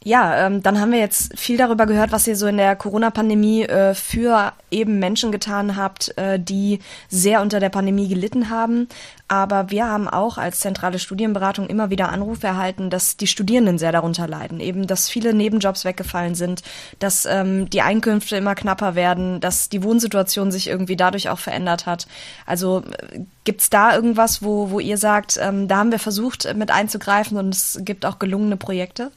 Ja, 0.07 0.47
ähm, 0.47 0.63
dann 0.63 0.81
haben 0.81 0.93
wir 0.93 1.01
jetzt 1.01 1.37
viel 1.37 1.57
darüber 1.57 1.85
gehört, 1.85 2.13
was 2.13 2.29
ihr 2.29 2.37
so 2.37 2.47
in 2.47 2.59
der 2.59 2.77
Corona-Pandemie 2.77 3.65
äh, 3.65 3.93
für 3.93 4.53
eben 4.71 5.01
Menschen 5.01 5.33
getan 5.33 5.75
habt, 5.75 6.17
äh, 6.17 6.39
die 6.39 6.79
sehr 7.09 7.43
unter 7.43 7.59
der 7.59 7.71
Pandemie 7.71 8.07
gelitten 8.07 8.49
haben. 8.49 8.87
Aber 9.27 9.73
wir 9.73 9.89
haben 9.89 10.07
auch 10.07 10.39
als 10.39 10.61
zentrale 10.61 11.01
Studienberatung 11.01 11.67
immer 11.67 11.91
wieder 11.91 12.11
Anrufe 12.11 12.47
erhalten, 12.47 12.89
dass 12.89 13.17
die 13.17 13.27
Studierenden 13.27 13.79
sehr 13.79 13.91
darunter 13.91 14.29
leiden. 14.29 14.61
Eben, 14.61 14.87
dass 14.87 15.09
viele 15.09 15.35
Nebenjobs 15.35 15.85
weggefallen 15.85 16.37
sind, 16.37 16.63
dass 17.01 17.27
ähm, 17.27 17.69
die 17.71 17.83
Einkünfte 17.83 18.37
immer 18.37 18.55
knapper 18.55 18.95
werden, 18.95 19.41
dass 19.41 19.71
die 19.71 19.83
Wohnsituation 19.83 20.53
sich 20.53 20.69
irgendwie 20.69 20.95
dadurch 20.95 21.31
auch 21.31 21.41
verändert 21.41 21.87
hat. 21.87 22.07
Also 22.47 22.85
äh, 23.11 23.23
gibt's 23.43 23.71
da 23.71 23.97
irgendwas, 23.97 24.41
wo, 24.41 24.71
wo 24.71 24.79
ihr 24.79 24.99
sagt, 24.99 25.37
ähm, 25.43 25.67
da 25.67 25.79
haben 25.79 25.91
wir 25.91 25.99
versucht 25.99 26.55
mit 26.55 26.71
einzugreifen 26.71 27.37
und 27.39 27.53
es 27.57 27.81
gibt 27.83 28.07
auch 28.07 28.21
gelungene 28.21 28.57
Projekte? 28.57 29.11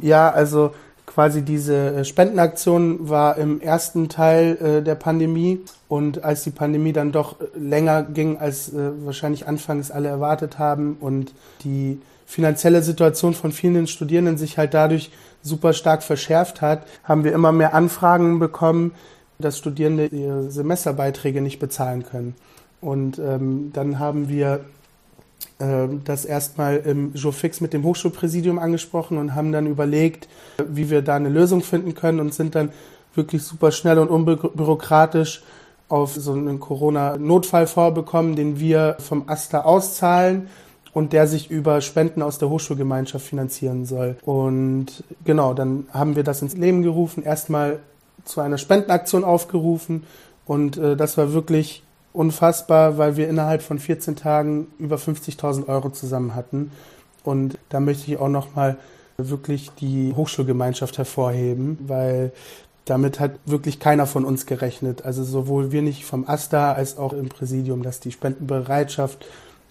Ja, 0.00 0.30
also 0.30 0.72
quasi 1.06 1.42
diese 1.42 1.94
äh, 1.94 2.04
Spendenaktion 2.04 3.08
war 3.08 3.36
im 3.36 3.60
ersten 3.60 4.08
Teil 4.08 4.56
äh, 4.56 4.82
der 4.82 4.94
Pandemie 4.94 5.60
und 5.88 6.24
als 6.24 6.42
die 6.44 6.50
Pandemie 6.50 6.92
dann 6.92 7.12
doch 7.12 7.40
äh, 7.40 7.44
länger 7.58 8.02
ging, 8.02 8.38
als 8.38 8.72
äh, 8.72 8.90
wahrscheinlich 9.04 9.46
anfangs 9.46 9.90
alle 9.90 10.08
erwartet 10.08 10.58
haben 10.58 10.96
und 11.00 11.34
die 11.64 12.00
finanzielle 12.24 12.82
Situation 12.82 13.34
von 13.34 13.52
vielen 13.52 13.86
Studierenden 13.86 14.38
sich 14.38 14.56
halt 14.56 14.72
dadurch 14.72 15.10
super 15.42 15.74
stark 15.74 16.02
verschärft 16.02 16.62
hat, 16.62 16.86
haben 17.04 17.24
wir 17.24 17.32
immer 17.32 17.52
mehr 17.52 17.74
Anfragen 17.74 18.38
bekommen, 18.38 18.92
dass 19.38 19.58
Studierende 19.58 20.06
ihre 20.06 20.50
Semesterbeiträge 20.50 21.42
nicht 21.42 21.58
bezahlen 21.58 22.04
können. 22.04 22.34
Und 22.80 23.18
ähm, 23.18 23.70
dann 23.74 23.98
haben 23.98 24.28
wir 24.28 24.60
das 26.04 26.24
erstmal 26.24 26.78
im 26.78 27.14
Jofix 27.14 27.60
mit 27.60 27.72
dem 27.72 27.84
Hochschulpräsidium 27.84 28.58
angesprochen 28.58 29.18
und 29.18 29.34
haben 29.34 29.52
dann 29.52 29.66
überlegt, 29.66 30.28
wie 30.66 30.90
wir 30.90 31.02
da 31.02 31.16
eine 31.16 31.28
Lösung 31.28 31.62
finden 31.62 31.94
können 31.94 32.20
und 32.20 32.34
sind 32.34 32.54
dann 32.54 32.70
wirklich 33.14 33.42
super 33.42 33.70
schnell 33.70 33.98
und 33.98 34.08
unbürokratisch 34.08 35.42
auf 35.88 36.14
so 36.14 36.32
einen 36.32 36.58
Corona-Notfall 36.58 37.66
vorbekommen, 37.66 38.34
den 38.34 38.58
wir 38.58 38.96
vom 38.98 39.28
AStA 39.28 39.60
auszahlen 39.62 40.48
und 40.94 41.12
der 41.12 41.26
sich 41.26 41.50
über 41.50 41.80
Spenden 41.80 42.22
aus 42.22 42.38
der 42.38 42.48
Hochschulgemeinschaft 42.48 43.26
finanzieren 43.26 43.84
soll. 43.84 44.16
Und 44.22 45.04
genau, 45.24 45.54
dann 45.54 45.86
haben 45.92 46.16
wir 46.16 46.24
das 46.24 46.42
ins 46.42 46.56
Leben 46.56 46.82
gerufen, 46.82 47.22
erstmal 47.22 47.78
zu 48.24 48.40
einer 48.40 48.58
Spendenaktion 48.58 49.24
aufgerufen 49.24 50.04
und 50.46 50.76
äh, 50.76 50.96
das 50.96 51.18
war 51.18 51.32
wirklich 51.32 51.82
unfassbar, 52.12 52.98
weil 52.98 53.16
wir 53.16 53.28
innerhalb 53.28 53.62
von 53.62 53.78
14 53.78 54.16
Tagen 54.16 54.68
über 54.78 54.96
50.000 54.96 55.68
Euro 55.68 55.90
zusammen 55.90 56.34
hatten. 56.34 56.72
Und 57.24 57.58
da 57.68 57.80
möchte 57.80 58.10
ich 58.10 58.18
auch 58.18 58.28
nochmal 58.28 58.76
wirklich 59.16 59.70
die 59.80 60.12
Hochschulgemeinschaft 60.14 60.98
hervorheben, 60.98 61.78
weil 61.86 62.32
damit 62.84 63.20
hat 63.20 63.32
wirklich 63.46 63.78
keiner 63.78 64.06
von 64.06 64.24
uns 64.24 64.46
gerechnet. 64.46 65.04
Also 65.04 65.22
sowohl 65.22 65.70
wir 65.70 65.82
nicht 65.82 66.04
vom 66.04 66.28
AStA 66.28 66.72
als 66.72 66.98
auch 66.98 67.12
im 67.12 67.28
Präsidium, 67.28 67.82
dass 67.82 68.00
die 68.00 68.12
Spendenbereitschaft 68.12 69.24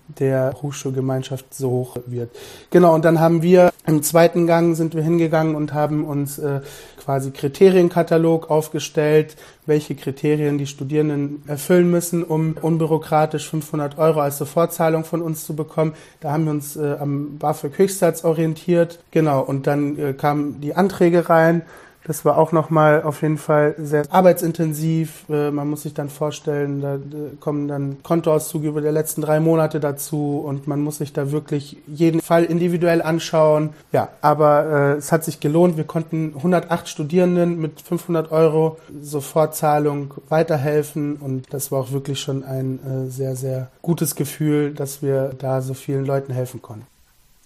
der 0.07 0.53
Hochschulgemeinschaft 0.61 1.53
so 1.53 1.69
hoch 1.69 1.97
wird. 2.05 2.29
Genau, 2.69 2.93
und 2.93 3.05
dann 3.05 3.19
haben 3.19 3.41
wir 3.41 3.71
im 3.87 4.03
zweiten 4.03 4.45
Gang 4.45 4.75
sind 4.75 4.93
wir 4.93 5.01
hingegangen 5.01 5.55
und 5.55 5.73
haben 5.73 6.05
uns 6.05 6.37
äh, 6.37 6.61
quasi 7.03 7.31
Kriterienkatalog 7.31 8.49
aufgestellt, 8.49 9.35
welche 9.65 9.95
Kriterien 9.95 10.57
die 10.57 10.67
Studierenden 10.67 11.43
erfüllen 11.47 11.89
müssen, 11.89 12.23
um 12.23 12.55
unbürokratisch 12.61 13.49
500 13.49 13.97
Euro 13.97 14.21
als 14.21 14.37
Sofortzahlung 14.37 15.03
von 15.03 15.21
uns 15.21 15.45
zu 15.45 15.55
bekommen. 15.55 15.93
Da 16.19 16.31
haben 16.31 16.45
wir 16.45 16.51
uns 16.51 16.75
äh, 16.75 16.97
am 16.99 17.37
BAföG 17.39 17.77
Höchstsatz 17.77 18.23
orientiert. 18.23 18.99
Genau, 19.11 19.41
und 19.41 19.65
dann 19.65 19.97
äh, 19.97 20.13
kamen 20.13 20.61
die 20.61 20.75
Anträge 20.75 21.29
rein 21.29 21.63
das 22.03 22.25
war 22.25 22.37
auch 22.37 22.51
nochmal 22.51 23.03
auf 23.03 23.21
jeden 23.21 23.37
Fall 23.37 23.75
sehr 23.77 24.03
arbeitsintensiv. 24.09 25.25
Äh, 25.29 25.51
man 25.51 25.69
muss 25.69 25.83
sich 25.83 25.93
dann 25.93 26.09
vorstellen, 26.09 26.81
da 26.81 26.97
kommen 27.39 27.67
dann 27.67 27.97
Kontoauszüge 28.03 28.67
über 28.67 28.81
die 28.81 28.87
letzten 28.87 29.21
drei 29.21 29.39
Monate 29.39 29.79
dazu 29.79 30.41
und 30.43 30.67
man 30.67 30.81
muss 30.81 30.97
sich 30.97 31.13
da 31.13 31.31
wirklich 31.31 31.77
jeden 31.87 32.21
Fall 32.21 32.43
individuell 32.43 33.01
anschauen. 33.01 33.71
Ja, 33.91 34.09
aber 34.21 34.65
äh, 34.65 34.97
es 34.97 35.11
hat 35.11 35.23
sich 35.23 35.39
gelohnt. 35.39 35.77
Wir 35.77 35.83
konnten 35.83 36.33
108 36.35 36.87
Studierenden 36.87 37.59
mit 37.59 37.81
500 37.81 38.31
Euro 38.31 38.77
Sofortzahlung 39.01 40.13
weiterhelfen 40.29 41.17
und 41.17 41.53
das 41.53 41.71
war 41.71 41.81
auch 41.81 41.91
wirklich 41.91 42.19
schon 42.19 42.43
ein 42.43 42.79
äh, 42.79 43.11
sehr, 43.11 43.35
sehr 43.35 43.69
gutes 43.81 44.15
Gefühl, 44.15 44.73
dass 44.73 45.01
wir 45.01 45.33
da 45.37 45.61
so 45.61 45.73
vielen 45.73 46.05
Leuten 46.05 46.33
helfen 46.33 46.61
konnten. 46.61 46.87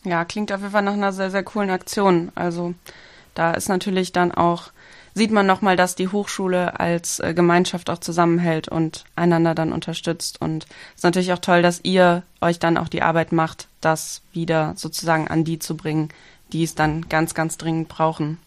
Ja, 0.05 0.23
klingt 0.23 0.51
auf 0.53 0.61
jeden 0.61 0.71
Fall 0.71 0.83
nach 0.83 0.93
einer 0.93 1.11
sehr, 1.11 1.31
sehr 1.31 1.43
coolen 1.43 1.71
Aktion. 1.71 2.31
Also 2.35 2.75
da 3.35 3.51
ist 3.51 3.69
natürlich 3.69 4.11
dann 4.11 4.31
auch, 4.31 4.71
sieht 5.13 5.31
man 5.31 5.45
nochmal, 5.45 5.75
dass 5.75 5.95
die 5.95 6.07
Hochschule 6.07 6.79
als 6.79 7.19
äh, 7.19 7.33
Gemeinschaft 7.33 7.89
auch 7.89 7.99
zusammenhält 7.99 8.67
und 8.67 9.05
einander 9.15 9.53
dann 9.53 9.71
unterstützt. 9.71 10.41
Und 10.41 10.65
es 10.65 10.97
ist 10.97 11.03
natürlich 11.03 11.31
auch 11.33 11.39
toll, 11.39 11.61
dass 11.61 11.81
ihr 11.83 12.23
euch 12.41 12.59
dann 12.59 12.77
auch 12.77 12.89
die 12.89 13.03
Arbeit 13.03 13.31
macht, 13.31 13.67
das 13.81 14.21
wieder 14.33 14.73
sozusagen 14.75 15.27
an 15.27 15.43
die 15.43 15.59
zu 15.59 15.77
bringen, 15.77 16.09
die 16.51 16.63
es 16.63 16.75
dann 16.75 17.07
ganz, 17.07 17.33
ganz 17.33 17.57
dringend 17.57 17.87
brauchen. 17.87 18.39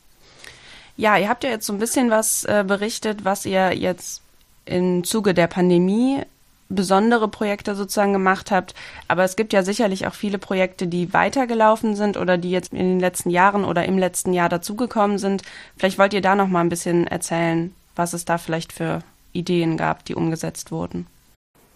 Ja, 0.97 1.17
ihr 1.17 1.29
habt 1.29 1.45
ja 1.45 1.51
jetzt 1.51 1.67
so 1.67 1.73
ein 1.73 1.79
bisschen 1.79 2.11
was 2.11 2.45
äh, 2.45 2.65
berichtet, 2.67 3.25
was 3.25 3.47
ihr 3.47 3.73
jetzt 3.73 4.23
im 4.65 5.05
Zuge 5.05 5.33
der 5.33 5.47
Pandemie 5.47 6.23
besondere 6.69 7.29
Projekte 7.29 7.75
sozusagen 7.75 8.13
gemacht 8.13 8.51
habt. 8.51 8.75
Aber 9.09 9.25
es 9.25 9.37
gibt 9.37 9.53
ja 9.53 9.63
sicherlich 9.63 10.07
auch 10.07 10.15
viele 10.15 10.39
Projekte, 10.39 10.87
die 10.87 11.13
weitergelaufen 11.13 11.97
sind 11.97 12.17
oder 12.17 12.39
die 12.39 12.51
jetzt 12.51 12.73
in 12.73 12.79
den 12.79 13.01
letzten 13.01 13.31
Jahren 13.31 13.65
oder 13.65 13.85
im 13.85 13.99
letzten 13.99 14.33
Jahr 14.33 14.49
dazugekommen 14.49 15.19
sind. 15.19 15.43
Vielleicht 15.77 15.99
wollt 15.99 16.15
ihr 16.15 16.21
da 16.21 16.35
noch 16.35 16.49
mal 16.49 16.61
ein 16.61 16.69
bisschen 16.69 17.07
erzählen, 17.07 17.75
was 17.97 18.13
es 18.13 18.25
da 18.25 18.39
vielleicht 18.39 18.73
für 18.73 19.01
Ideen 19.33 19.77
gab, 19.77 20.05
die 20.05 20.15
umgesetzt 20.15 20.71
wurden. 20.71 21.07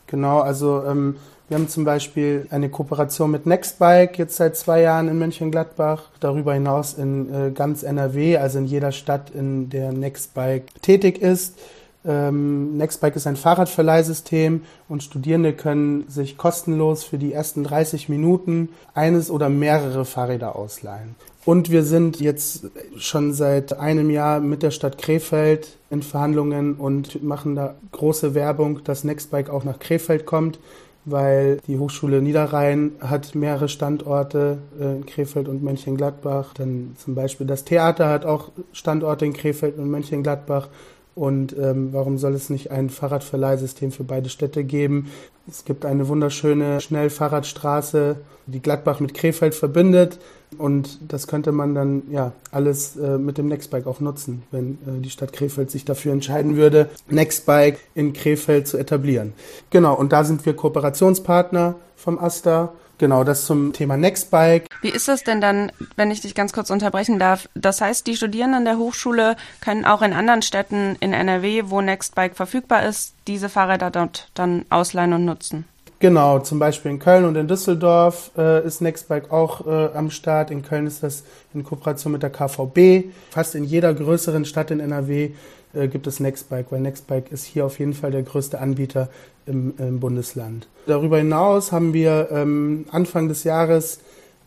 Genau, 0.07 0.41
also 0.41 0.85
ähm, 0.85 1.17
wir 1.49 1.59
haben 1.59 1.69
zum 1.69 1.85
Beispiel 1.85 2.47
eine 2.51 2.69
Kooperation 2.69 3.31
mit 3.31 3.47
Nextbike 3.47 4.19
jetzt 4.19 4.37
seit 4.37 4.57
zwei 4.57 4.83
Jahren 4.83 5.09
in 5.09 5.19
Mönchengladbach, 5.19 6.05
darüber 6.21 6.55
hinaus 6.55 6.95
in 6.95 7.33
äh, 7.33 7.51
ganz 7.51 7.83
NRW, 7.83 8.39
also 8.39 8.59
in 8.59 8.67
jeder 8.67 8.93
Stadt, 8.93 9.31
in 9.31 9.71
der 9.71 9.93
Nextbike 9.93 10.65
tätig 10.83 11.21
ist. 11.21 11.59
Ähm, 12.04 12.76
Nextbike 12.76 13.16
ist 13.16 13.26
ein 13.26 13.37
Fahrradverleihsystem 13.37 14.62
und 14.88 15.02
Studierende 15.02 15.52
können 15.52 16.04
sich 16.09 16.37
kostenlos 16.37 17.04
für 17.04 17.18
die 17.18 17.32
ersten 17.32 17.62
30 17.62 18.09
Minuten 18.09 18.71
eines 18.94 19.30
oder 19.30 19.49
mehrere 19.49 20.04
Fahrräder 20.04 20.56
ausleihen. 20.56 21.14
Und 21.44 21.71
wir 21.71 21.82
sind 21.82 22.21
jetzt 22.21 22.66
schon 22.97 23.32
seit 23.32 23.78
einem 23.78 24.11
Jahr 24.11 24.40
mit 24.40 24.62
der 24.62 24.71
Stadt 24.71 24.99
Krefeld 24.99 25.76
in 25.90 26.02
Verhandlungen 26.02 26.75
und 26.76 27.23
machen 27.23 27.56
da 27.56 27.75
große 27.90 28.35
Werbung, 28.35 28.85
dass 28.85 29.02
Nextbike 29.02 29.50
auch 29.50 29.64
nach 29.64 29.80
Krefeld 29.80 30.25
kommt, 30.25 30.61
weil 31.04 31.59
die 31.66 31.78
Hochschule 31.78 32.23
Niederrhein 32.23 32.92
hat 33.00 33.35
mehrere 33.35 33.68
Standorte 33.68 34.59
äh, 34.80 34.97
in 34.97 35.06
Krefeld 35.06 35.49
und 35.49 35.64
Mönchengladbach. 35.64 36.54
Dann 36.54 36.94
zum 36.97 37.16
Beispiel 37.16 37.47
das 37.47 37.64
Theater 37.64 38.09
hat 38.09 38.25
auch 38.25 38.50
Standorte 38.73 39.26
in 39.26 39.32
Krefeld 39.32 39.78
und 39.78 39.90
Mönchengladbach. 39.90 40.68
Und 41.14 41.54
ähm, 41.59 41.92
warum 41.92 42.16
soll 42.16 42.35
es 42.35 42.49
nicht 42.49 42.71
ein 42.71 42.88
Fahrradverleihsystem 42.88 43.92
für 43.92 44.04
beide 44.04 44.31
Städte 44.31 44.64
geben? 44.64 45.11
Es 45.49 45.64
gibt 45.64 45.85
eine 45.85 46.09
wunderschöne 46.09 46.81
Schnellfahrradstraße, 46.81 48.16
die 48.47 48.62
Gladbach 48.62 49.00
mit 49.00 49.12
Krefeld 49.12 49.54
verbindet. 49.54 50.19
Und 50.59 50.99
das 51.09 51.26
könnte 51.26 51.52
man 51.52 51.75
dann 51.75 52.02
ja 52.11 52.33
alles 52.50 52.97
äh, 52.97 53.19
mit 53.19 53.38
dem 53.38 53.49
Nextbike 53.49 53.87
auch 53.87 54.00
nutzen, 54.00 54.42
wenn 54.50 54.78
äh, 54.87 55.00
die 55.00 55.11
Stadt 55.11 55.33
Krefeld 55.33 55.71
sich 55.71 55.85
dafür 55.85 56.12
entscheiden 56.12 56.57
würde, 56.57 56.88
Nextbike 57.09 57.78
in 57.95 58.12
Krefeld 58.12 58.69
zu 58.69 58.78
etablieren. 58.78 59.33
Genau, 59.71 59.95
und 59.95 60.12
da 60.12 60.25
sind 60.25 60.45
wir 60.47 60.54
Kooperationspartner 60.54 61.75
vom 61.97 62.19
AStA 62.19 62.73
Genau, 63.02 63.25
das 63.25 63.47
zum 63.47 63.73
Thema 63.73 63.97
Nextbike. 63.97 64.69
Wie 64.83 64.91
ist 64.91 65.07
das 65.07 65.23
denn 65.23 65.41
dann, 65.41 65.71
wenn 65.97 66.11
ich 66.11 66.21
dich 66.21 66.35
ganz 66.35 66.53
kurz 66.53 66.69
unterbrechen 66.69 67.21
darf? 67.21 67.49
Das 67.55 67.81
heißt, 67.81 68.05
die 68.07 68.17
Studierenden 68.17 68.65
der 68.65 68.79
Hochschule 68.79 69.37
können 69.61 69.85
auch 69.85 70.03
in 70.03 70.12
anderen 70.12 70.43
Städten 70.43 70.97
in 70.99 71.12
NRW, 71.12 71.65
wo 71.67 71.81
Nextbike 71.81 72.35
verfügbar 72.35 72.85
ist, 72.85 73.15
diese 73.29 73.49
Fahrräder 73.49 73.93
dort 73.93 74.29
dann 74.35 74.65
ausleihen 74.71 75.12
und 75.12 75.25
nutzen? 75.25 75.67
Genau, 76.01 76.41
zum 76.41 76.59
Beispiel 76.59 76.91
in 76.91 76.99
Köln 76.99 77.25
und 77.25 77.37
in 77.37 77.47
Düsseldorf 77.47 78.33
äh, 78.37 78.67
ist 78.67 78.81
Nextbike 78.81 79.31
auch 79.31 79.65
äh, 79.69 79.91
am 79.95 80.11
Start. 80.11 80.51
In 80.51 80.62
Köln 80.62 80.89
ist 80.89 81.05
das 81.05 81.23
in 81.55 81.62
Kooperation 81.62 82.12
mit 82.12 82.25
der 82.25 82.31
KVB. 82.31 83.12
Fast 83.31 83.55
in 83.55 83.62
jeder 83.62 83.95
größeren 83.95 84.45
Stadt 84.45 84.73
in 84.73 84.81
NRW 84.81 85.31
äh, 85.75 85.87
gibt 85.87 86.09
es 86.09 86.19
Nextbike, 86.19 86.73
weil 86.73 86.81
Nextbike 86.81 87.31
ist 87.31 87.45
hier 87.45 87.65
auf 87.65 87.79
jeden 87.79 87.95
Fall 87.95 88.11
der 88.11 88.25
größte 88.25 88.59
Anbieter 88.59 89.11
im, 89.47 89.75
im 89.79 90.01
Bundesland. 90.01 90.67
Darüber 90.87 91.19
hinaus 91.19 91.71
haben 91.71 91.93
wir 91.93 92.31
ähm, 92.33 92.87
Anfang 92.91 93.29
des 93.29 93.45
Jahres 93.45 94.01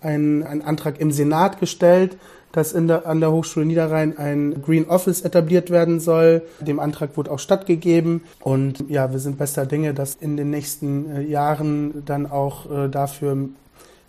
einen, 0.05 0.43
einen 0.43 0.61
Antrag 0.61 0.99
im 0.99 1.11
Senat 1.11 1.59
gestellt, 1.59 2.17
dass 2.51 2.71
in 2.71 2.87
der, 2.87 3.05
an 3.05 3.19
der 3.19 3.31
Hochschule 3.31 3.65
Niederrhein 3.65 4.17
ein 4.17 4.61
Green 4.61 4.87
Office 4.87 5.21
etabliert 5.21 5.69
werden 5.71 5.99
soll. 5.99 6.41
Dem 6.61 6.79
Antrag 6.79 7.17
wurde 7.17 7.31
auch 7.31 7.39
stattgegeben. 7.39 8.23
Und 8.39 8.89
ja, 8.89 9.11
wir 9.11 9.19
sind 9.19 9.37
bester 9.37 9.65
Dinge, 9.65 9.93
dass 9.93 10.15
in 10.15 10.37
den 10.37 10.51
nächsten 10.51 11.11
äh, 11.11 11.21
Jahren 11.21 12.05
dann 12.05 12.31
auch 12.31 12.71
äh, 12.71 12.87
dafür 12.87 13.49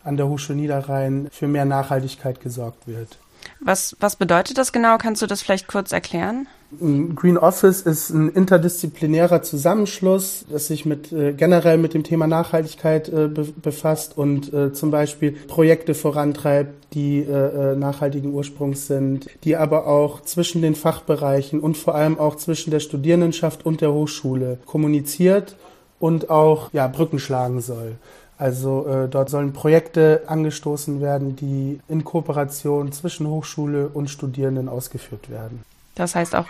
an 0.05 0.17
der 0.17 0.29
Hochschule 0.29 0.59
Niederrhein 0.59 1.27
für 1.33 1.49
mehr 1.49 1.65
Nachhaltigkeit 1.65 2.41
gesorgt 2.41 2.87
wird. 2.87 3.19
Was, 3.61 3.97
was 4.01 4.17
bedeutet 4.17 4.59
das 4.59 4.73
genau? 4.73 4.99
Kannst 4.99 5.23
du 5.23 5.27
das 5.27 5.43
vielleicht 5.43 5.67
kurz 5.67 5.93
erklären? 5.93 6.47
Green 6.81 7.39
Office 7.39 7.83
ist 7.83 8.11
ein 8.11 8.29
interdisziplinärer 8.29 9.43
Zusammenschluss, 9.43 10.45
das 10.51 10.67
sich 10.67 10.85
mit 10.85 11.13
äh, 11.13 11.33
generell 11.33 11.79
mit 11.79 11.95
dem 11.95 12.03
Thema 12.03 12.27
Nachhaltigkeit 12.27 13.09
äh, 13.09 13.29
be 13.29 13.45
befasst 13.63 14.19
und 14.19 14.53
äh, 14.53 14.73
zum 14.73 14.91
Beispiel 14.91 15.33
Projekte 15.33 15.95
vorantreibt, 15.95 16.93
die 16.93 17.21
äh, 17.21 17.73
äh, 17.73 17.77
nachhaltigen 17.77 18.35
Ursprungs 18.35 18.89
sind, 18.89 19.29
die 19.45 19.57
aber 19.57 19.87
auch 19.87 20.23
zwischen 20.23 20.61
den 20.61 20.75
Fachbereichen 20.75 21.61
und 21.61 21.77
vor 21.77 21.95
allem 21.95 22.19
auch 22.19 22.35
zwischen 22.35 22.73
der 22.73 22.81
Studierendenschaft 22.81 23.65
und 23.65 23.81
der 23.81 23.93
Hochschule 23.93 24.59
kommuniziert 24.67 25.57
und 26.01 26.31
auch 26.31 26.73
ja, 26.73 26.89
Brücken 26.89 27.21
schlagen 27.21 27.61
soll. 27.61 27.97
Also 28.39 28.87
äh, 28.87 29.09
dort 29.09 29.31
sollen 29.31 29.53
Projekte 29.53 30.23
angestoßen 30.27 31.01
werden, 31.01 31.37
die 31.37 31.81
in 31.89 32.05
Kooperation 32.05 32.93
zwischen 32.93 33.27
Hochschule 33.29 33.89
und 33.89 34.11
Studierenden 34.11 34.69
ausgeführt 34.69 35.31
werden. 35.31 35.63
Das 35.95 36.15
heißt 36.15 36.35
auch 36.35 36.49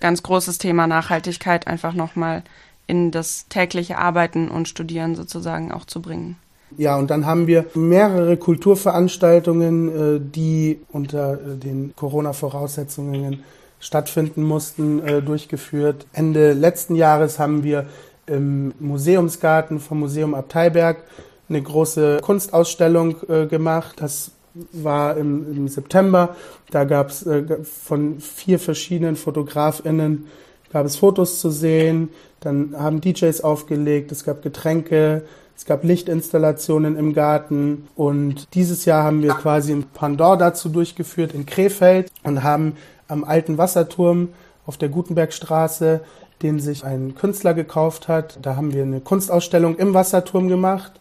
ganz 0.00 0.22
großes 0.22 0.58
Thema 0.58 0.86
Nachhaltigkeit 0.86 1.66
einfach 1.66 1.94
nochmal 1.94 2.42
in 2.86 3.10
das 3.10 3.46
tägliche 3.48 3.98
Arbeiten 3.98 4.48
und 4.48 4.68
Studieren 4.68 5.14
sozusagen 5.14 5.72
auch 5.72 5.86
zu 5.86 6.02
bringen. 6.02 6.36
Ja, 6.76 6.96
und 6.96 7.10
dann 7.10 7.26
haben 7.26 7.46
wir 7.46 7.64
mehrere 7.74 8.36
Kulturveranstaltungen, 8.36 10.16
äh, 10.16 10.20
die 10.20 10.80
unter 10.90 11.34
äh, 11.34 11.56
den 11.56 11.94
Corona-Voraussetzungen 11.96 13.44
stattfinden 13.78 14.42
mussten, 14.42 15.00
äh, 15.06 15.22
durchgeführt. 15.22 16.06
Ende 16.12 16.52
letzten 16.52 16.96
Jahres 16.96 17.38
haben 17.38 17.62
wir 17.62 17.86
im 18.26 18.72
Museumsgarten 18.80 19.80
vom 19.80 20.00
Museum 20.00 20.34
Abteiberg 20.34 20.98
eine 21.48 21.62
große 21.62 22.18
Kunstausstellung 22.22 23.16
äh, 23.28 23.46
gemacht. 23.46 23.96
Das 23.98 24.32
war 24.72 25.16
im, 25.16 25.56
im 25.56 25.68
September. 25.68 26.34
Da 26.70 26.84
gab 26.84 27.10
es 27.10 27.24
äh, 27.26 27.62
von 27.62 28.20
vier 28.20 28.58
verschiedenen 28.58 29.16
FotografInnen 29.16 30.26
gab 30.72 30.86
es 30.86 30.96
Fotos 30.96 31.40
zu 31.40 31.50
sehen. 31.50 32.10
Dann 32.40 32.74
haben 32.76 33.00
DJs 33.00 33.40
aufgelegt. 33.42 34.12
Es 34.12 34.24
gab 34.24 34.42
Getränke. 34.42 35.22
Es 35.56 35.64
gab 35.64 35.84
Lichtinstallationen 35.84 36.98
im 36.98 37.14
Garten. 37.14 37.88
Und 37.96 38.54
dieses 38.54 38.84
Jahr 38.84 39.04
haben 39.04 39.22
wir 39.22 39.32
quasi 39.32 39.72
ein 39.72 39.84
Pandor 39.84 40.36
dazu 40.36 40.68
durchgeführt 40.68 41.32
in 41.32 41.46
Krefeld 41.46 42.10
und 42.24 42.42
haben 42.42 42.76
am 43.08 43.24
alten 43.24 43.56
Wasserturm 43.56 44.28
auf 44.66 44.76
der 44.76 44.88
Gutenbergstraße 44.88 46.00
den 46.42 46.60
sich 46.60 46.84
ein 46.84 47.14
Künstler 47.14 47.54
gekauft 47.54 48.08
hat. 48.08 48.38
Da 48.42 48.56
haben 48.56 48.72
wir 48.72 48.82
eine 48.82 49.00
Kunstausstellung 49.00 49.76
im 49.76 49.94
Wasserturm 49.94 50.48
gemacht 50.48 50.92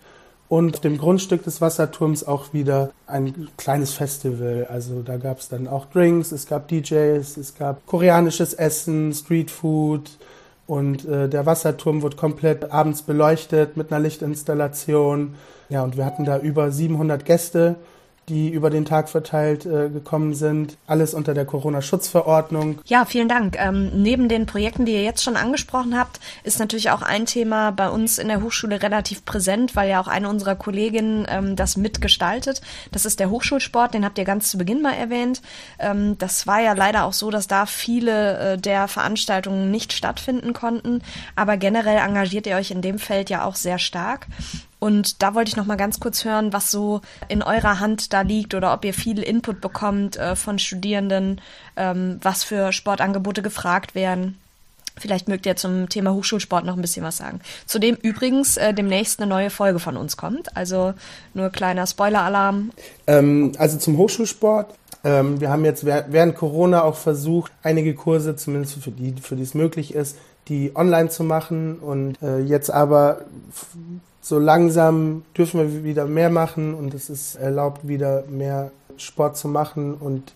und 0.47 0.75
auf 0.75 0.81
dem 0.81 0.97
Grundstück 0.97 1.43
des 1.43 1.61
Wasserturms 1.61 2.23
auch 2.23 2.53
wieder 2.53 2.91
ein 3.07 3.49
kleines 3.57 3.93
Festival. 3.93 4.67
Also 4.69 5.01
da 5.01 5.17
gab 5.17 5.39
es 5.39 5.49
dann 5.49 5.67
auch 5.67 5.85
Drinks, 5.87 6.31
es 6.31 6.45
gab 6.47 6.67
DJs, 6.67 7.37
es 7.37 7.55
gab 7.57 7.85
koreanisches 7.85 8.53
Essen, 8.53 9.13
Streetfood 9.13 10.17
und 10.67 11.05
äh, 11.05 11.27
der 11.27 11.45
Wasserturm 11.45 12.01
wurde 12.01 12.15
komplett 12.15 12.71
abends 12.71 13.01
beleuchtet 13.01 13.77
mit 13.77 13.91
einer 13.91 14.01
Lichtinstallation. 14.01 15.35
Ja, 15.69 15.83
und 15.83 15.97
wir 15.97 16.05
hatten 16.05 16.25
da 16.25 16.37
über 16.37 16.71
700 16.71 17.25
Gäste 17.25 17.75
die 18.29 18.49
über 18.49 18.69
den 18.69 18.85
Tag 18.85 19.09
verteilt 19.09 19.65
äh, 19.65 19.89
gekommen 19.89 20.33
sind. 20.33 20.77
Alles 20.87 21.13
unter 21.13 21.33
der 21.33 21.45
Corona-Schutzverordnung. 21.45 22.79
Ja, 22.85 23.05
vielen 23.05 23.29
Dank. 23.29 23.57
Ähm, 23.59 23.91
neben 24.01 24.29
den 24.29 24.45
Projekten, 24.45 24.85
die 24.85 24.93
ihr 24.93 25.03
jetzt 25.03 25.23
schon 25.23 25.35
angesprochen 25.35 25.97
habt, 25.97 26.19
ist 26.43 26.59
natürlich 26.59 26.89
auch 26.89 27.01
ein 27.01 27.25
Thema 27.25 27.71
bei 27.71 27.89
uns 27.89 28.17
in 28.17 28.27
der 28.27 28.41
Hochschule 28.41 28.81
relativ 28.81 29.25
präsent, 29.25 29.75
weil 29.75 29.89
ja 29.89 29.99
auch 29.99 30.07
eine 30.07 30.29
unserer 30.29 30.55
Kolleginnen 30.55 31.27
ähm, 31.29 31.55
das 31.55 31.77
mitgestaltet. 31.77 32.61
Das 32.91 33.05
ist 33.05 33.19
der 33.19 33.29
Hochschulsport, 33.29 33.93
den 33.93 34.05
habt 34.05 34.17
ihr 34.17 34.25
ganz 34.25 34.49
zu 34.49 34.57
Beginn 34.57 34.81
mal 34.81 34.93
erwähnt. 34.93 35.41
Ähm, 35.79 36.17
das 36.17 36.47
war 36.47 36.61
ja 36.61 36.73
leider 36.73 37.05
auch 37.05 37.13
so, 37.13 37.29
dass 37.29 37.47
da 37.47 37.65
viele 37.65 38.37
äh, 38.37 38.57
der 38.57 38.87
Veranstaltungen 38.87 39.69
nicht 39.69 39.93
stattfinden 39.93 40.53
konnten. 40.53 41.01
Aber 41.35 41.57
generell 41.57 41.97
engagiert 41.97 42.47
ihr 42.47 42.55
euch 42.55 42.71
in 42.71 42.81
dem 42.81 42.99
Feld 42.99 43.29
ja 43.29 43.45
auch 43.45 43.55
sehr 43.55 43.77
stark. 43.77 44.27
Und 44.85 45.23
da 45.23 45.33
wollte 45.33 45.49
ich 45.49 45.55
noch 45.55 45.65
mal 45.65 45.77
ganz 45.77 45.99
kurz 45.99 46.25
hören, 46.25 46.53
was 46.53 46.69
so 46.69 47.01
in 47.27 47.41
eurer 47.41 47.79
Hand 47.79 48.13
da 48.13 48.21
liegt 48.21 48.53
oder 48.53 48.71
ob 48.71 48.85
ihr 48.85 48.93
viel 48.93 49.17
Input 49.17 49.59
bekommt 49.59 50.15
äh, 50.15 50.35
von 50.35 50.59
Studierenden, 50.59 51.41
ähm, 51.75 52.19
was 52.21 52.43
für 52.43 52.71
Sportangebote 52.71 53.41
gefragt 53.41 53.95
werden. 53.95 54.37
Vielleicht 54.95 55.27
mögt 55.27 55.47
ihr 55.47 55.55
zum 55.55 55.89
Thema 55.89 56.13
Hochschulsport 56.13 56.65
noch 56.65 56.75
ein 56.75 56.83
bisschen 56.83 57.03
was 57.03 57.17
sagen. 57.17 57.41
Zudem 57.65 57.97
übrigens 57.99 58.57
äh, 58.57 58.75
demnächst 58.75 59.19
eine 59.19 59.27
neue 59.27 59.49
Folge 59.49 59.79
von 59.79 59.97
uns 59.97 60.17
kommt. 60.17 60.55
Also 60.55 60.93
nur 61.33 61.49
kleiner 61.49 61.87
Spoiler-Alarm. 61.87 62.69
Ähm, 63.07 63.53
also 63.57 63.79
zum 63.79 63.97
Hochschulsport. 63.97 64.71
Ähm, 65.03 65.41
wir 65.41 65.49
haben 65.49 65.65
jetzt 65.65 65.83
während 65.83 66.35
Corona 66.35 66.83
auch 66.83 66.95
versucht, 66.95 67.51
einige 67.63 67.95
Kurse, 67.95 68.35
zumindest 68.35 68.83
für 68.83 68.91
die, 68.91 69.15
für 69.19 69.35
die 69.35 69.41
es 69.41 69.55
möglich 69.55 69.95
ist, 69.95 70.15
die 70.47 70.73
online 70.75 71.09
zu 71.09 71.23
machen. 71.23 71.79
Und 71.79 72.21
äh, 72.21 72.37
jetzt 72.37 72.69
aber 72.69 73.21
so 74.25 74.39
langsam 74.39 75.21
dürfen 75.37 75.59
wir 75.59 75.83
wieder 75.83 76.05
mehr 76.05 76.31
machen 76.31 76.73
und 76.73 76.95
es 76.95 77.11
ist 77.11 77.35
erlaubt, 77.35 77.87
wieder 77.87 78.23
mehr 78.27 78.71
Sport 78.97 79.37
zu 79.37 79.47
machen. 79.47 79.93
Und 79.93 80.33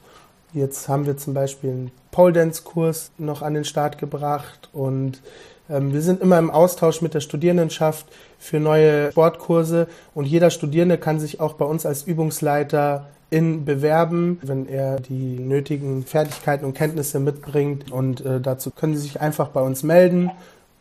jetzt 0.54 0.88
haben 0.88 1.08
wir 1.08 1.18
zum 1.18 1.34
Beispiel 1.34 1.72
einen 1.72 1.92
Pole 2.12 2.34
Dance 2.34 2.62
Kurs 2.62 3.10
noch 3.18 3.42
an 3.42 3.56
den 3.56 3.66
Start 3.66 3.98
gebracht 3.98 4.70
und 4.74 5.24
ähm, 5.72 5.92
wir 5.92 6.04
sind 6.04 6.22
immer 6.22 6.38
im 6.38 6.52
Austausch 6.52 7.02
mit 7.02 7.16
der 7.16 7.20
Studierendenschaft 7.20 8.06
für 8.38 8.60
neue 8.60 9.12
Sportkurse 9.12 9.88
und 10.14 10.26
jeder 10.26 10.52
Studierende 10.52 11.00
kann 11.00 11.20
sich 11.20 11.40
auch 11.40 11.54
bei 11.54 11.66
uns 11.66 11.88
als 11.88 12.04
Übungsleiter 12.04 13.08
in 13.32 13.66
bewerben, 13.66 14.40
wenn 14.44 14.68
er 14.68 15.00
die 15.00 15.40
nötigen 15.40 16.04
Fertigkeiten 16.04 16.64
und 16.64 16.76
Kenntnisse 16.76 17.20
mitbringt. 17.20 17.92
Und 17.92 18.24
äh, 18.24 18.40
dazu 18.40 18.70
können 18.70 18.96
Sie 18.96 19.02
sich 19.02 19.20
einfach 19.20 19.48
bei 19.50 19.62
uns 19.62 19.82
melden 19.82 20.30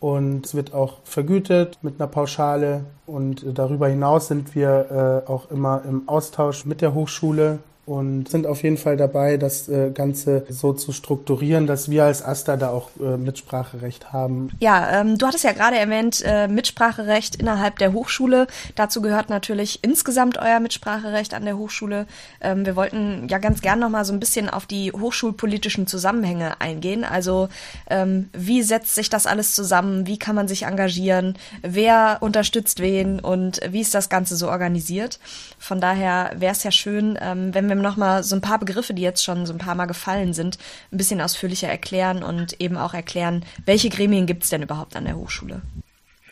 und 0.00 0.46
es 0.46 0.54
wird 0.54 0.74
auch 0.74 0.98
vergütet 1.04 1.78
mit 1.82 2.00
einer 2.00 2.08
Pauschale. 2.08 2.84
Und 3.06 3.44
darüber 3.58 3.88
hinaus 3.88 4.28
sind 4.28 4.54
wir 4.54 5.24
äh, 5.26 5.30
auch 5.30 5.50
immer 5.50 5.82
im 5.88 6.08
Austausch 6.08 6.64
mit 6.64 6.80
der 6.80 6.94
Hochschule 6.94 7.58
und 7.88 8.28
sind 8.28 8.46
auf 8.46 8.62
jeden 8.62 8.76
Fall 8.76 8.98
dabei, 8.98 9.38
das 9.38 9.66
äh, 9.68 9.90
Ganze 9.90 10.44
so 10.50 10.74
zu 10.74 10.92
strukturieren, 10.92 11.66
dass 11.66 11.90
wir 11.90 12.04
als 12.04 12.22
AStA 12.22 12.58
da 12.58 12.68
auch 12.68 12.90
äh, 13.00 13.16
Mitspracherecht 13.16 14.12
haben. 14.12 14.50
Ja, 14.60 15.00
ähm, 15.00 15.16
du 15.16 15.26
hattest 15.26 15.44
ja 15.44 15.52
gerade 15.52 15.78
erwähnt, 15.78 16.22
äh, 16.22 16.48
Mitspracherecht 16.48 17.36
innerhalb 17.36 17.78
der 17.78 17.94
Hochschule. 17.94 18.46
Dazu 18.74 19.00
gehört 19.00 19.30
natürlich 19.30 19.82
insgesamt 19.82 20.36
euer 20.36 20.60
Mitspracherecht 20.60 21.32
an 21.32 21.46
der 21.46 21.56
Hochschule. 21.56 22.06
Ähm, 22.42 22.66
wir 22.66 22.76
wollten 22.76 23.26
ja 23.30 23.38
ganz 23.38 23.62
gern 23.62 23.78
noch 23.78 23.88
mal 23.88 24.04
so 24.04 24.12
ein 24.12 24.20
bisschen 24.20 24.50
auf 24.50 24.66
die 24.66 24.92
hochschulpolitischen 24.92 25.86
Zusammenhänge 25.86 26.60
eingehen. 26.60 27.04
Also 27.04 27.48
ähm, 27.88 28.28
wie 28.34 28.62
setzt 28.62 28.96
sich 28.96 29.08
das 29.08 29.26
alles 29.26 29.54
zusammen? 29.54 30.06
Wie 30.06 30.18
kann 30.18 30.36
man 30.36 30.46
sich 30.46 30.64
engagieren? 30.64 31.38
Wer 31.62 32.18
unterstützt 32.20 32.80
wen? 32.80 33.18
Und 33.18 33.60
wie 33.66 33.80
ist 33.80 33.94
das 33.94 34.10
Ganze 34.10 34.36
so 34.36 34.50
organisiert? 34.50 35.18
Von 35.58 35.80
daher 35.80 36.32
wäre 36.36 36.52
es 36.52 36.62
ja 36.64 36.70
schön, 36.70 37.18
ähm, 37.22 37.54
wenn 37.54 37.66
wir 37.66 37.77
nochmal 37.82 38.22
so 38.22 38.34
ein 38.36 38.40
paar 38.40 38.58
Begriffe, 38.58 38.94
die 38.94 39.02
jetzt 39.02 39.24
schon 39.24 39.46
so 39.46 39.52
ein 39.52 39.58
paar 39.58 39.74
Mal 39.74 39.86
gefallen 39.86 40.32
sind, 40.34 40.58
ein 40.92 40.98
bisschen 40.98 41.20
ausführlicher 41.20 41.68
erklären 41.68 42.22
und 42.22 42.60
eben 42.60 42.76
auch 42.76 42.94
erklären, 42.94 43.44
welche 43.64 43.88
Gremien 43.88 44.26
gibt 44.26 44.44
es 44.44 44.50
denn 44.50 44.62
überhaupt 44.62 44.96
an 44.96 45.04
der 45.04 45.16
Hochschule. 45.16 45.62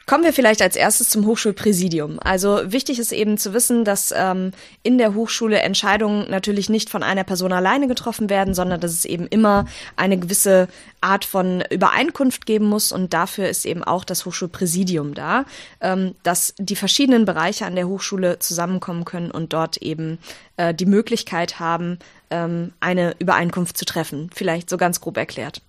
Kommen 0.08 0.22
wir 0.22 0.32
vielleicht 0.32 0.62
als 0.62 0.76
erstes 0.76 1.08
zum 1.08 1.26
Hochschulpräsidium. 1.26 2.20
Also 2.22 2.60
wichtig 2.66 3.00
ist 3.00 3.10
eben 3.10 3.38
zu 3.38 3.52
wissen, 3.52 3.84
dass 3.84 4.14
ähm, 4.16 4.52
in 4.84 4.98
der 4.98 5.14
Hochschule 5.14 5.58
Entscheidungen 5.58 6.30
natürlich 6.30 6.68
nicht 6.68 6.90
von 6.90 7.02
einer 7.02 7.24
Person 7.24 7.52
alleine 7.52 7.88
getroffen 7.88 8.30
werden, 8.30 8.54
sondern 8.54 8.80
dass 8.80 8.92
es 8.92 9.04
eben 9.04 9.26
immer 9.26 9.64
eine 9.96 10.16
gewisse 10.16 10.68
Art 11.00 11.24
von 11.24 11.64
Übereinkunft 11.70 12.46
geben 12.46 12.66
muss 12.66 12.92
und 12.92 13.14
dafür 13.14 13.48
ist 13.48 13.66
eben 13.66 13.82
auch 13.82 14.04
das 14.04 14.24
Hochschulpräsidium 14.26 15.14
da, 15.14 15.44
ähm, 15.80 16.14
dass 16.22 16.54
die 16.56 16.76
verschiedenen 16.76 17.24
Bereiche 17.24 17.66
an 17.66 17.74
der 17.74 17.88
Hochschule 17.88 18.38
zusammenkommen 18.38 19.04
können 19.04 19.32
und 19.32 19.52
dort 19.52 19.78
eben 19.78 20.18
äh, 20.56 20.72
die 20.72 20.86
Möglichkeit 20.86 21.58
haben, 21.58 21.98
ähm, 22.30 22.72
eine 22.78 23.16
Übereinkunft 23.18 23.76
zu 23.76 23.84
treffen. 23.84 24.30
Vielleicht 24.34 24.70
so 24.70 24.76
ganz 24.76 25.00
grob 25.00 25.16
erklärt. 25.16 25.62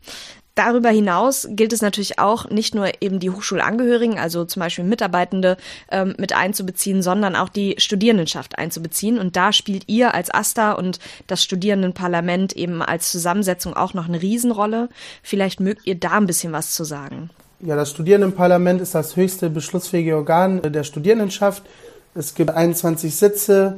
Darüber 0.57 0.89
hinaus 0.89 1.47
gilt 1.51 1.71
es 1.71 1.83
natürlich 1.83 2.17
auch, 2.17 2.49
nicht 2.49 2.73
nur 2.73 2.89
eben 2.99 3.19
die 3.19 3.29
Hochschulangehörigen, 3.29 4.17
also 4.17 4.43
zum 4.43 4.61
Beispiel 4.61 4.85
Mitarbeitende, 4.85 5.55
ähm, 5.91 6.15
mit 6.17 6.33
einzubeziehen, 6.33 7.03
sondern 7.03 7.35
auch 7.35 7.49
die 7.49 7.75
Studierendenschaft 7.77 8.57
einzubeziehen. 8.57 9.19
Und 9.19 9.35
da 9.35 9.53
spielt 9.53 9.83
ihr 9.85 10.15
als 10.15 10.33
AStA 10.33 10.71
und 10.71 10.97
das 11.27 11.43
Studierendenparlament 11.43 12.53
eben 12.53 12.81
als 12.81 13.11
Zusammensetzung 13.11 13.75
auch 13.75 13.93
noch 13.93 14.07
eine 14.07 14.19
Riesenrolle. 14.19 14.89
Vielleicht 15.21 15.59
mögt 15.59 15.85
ihr 15.85 15.93
da 15.93 16.13
ein 16.13 16.25
bisschen 16.25 16.53
was 16.53 16.71
zu 16.71 16.85
sagen. 16.85 17.29
Ja, 17.59 17.75
das 17.75 17.91
Studierendenparlament 17.91 18.81
ist 18.81 18.95
das 18.95 19.15
höchste 19.15 19.51
beschlussfähige 19.51 20.15
Organ 20.15 20.63
der 20.63 20.83
Studierendenschaft. 20.83 21.61
Es 22.15 22.33
gibt 22.33 22.49
21 22.49 23.15
Sitze, 23.15 23.77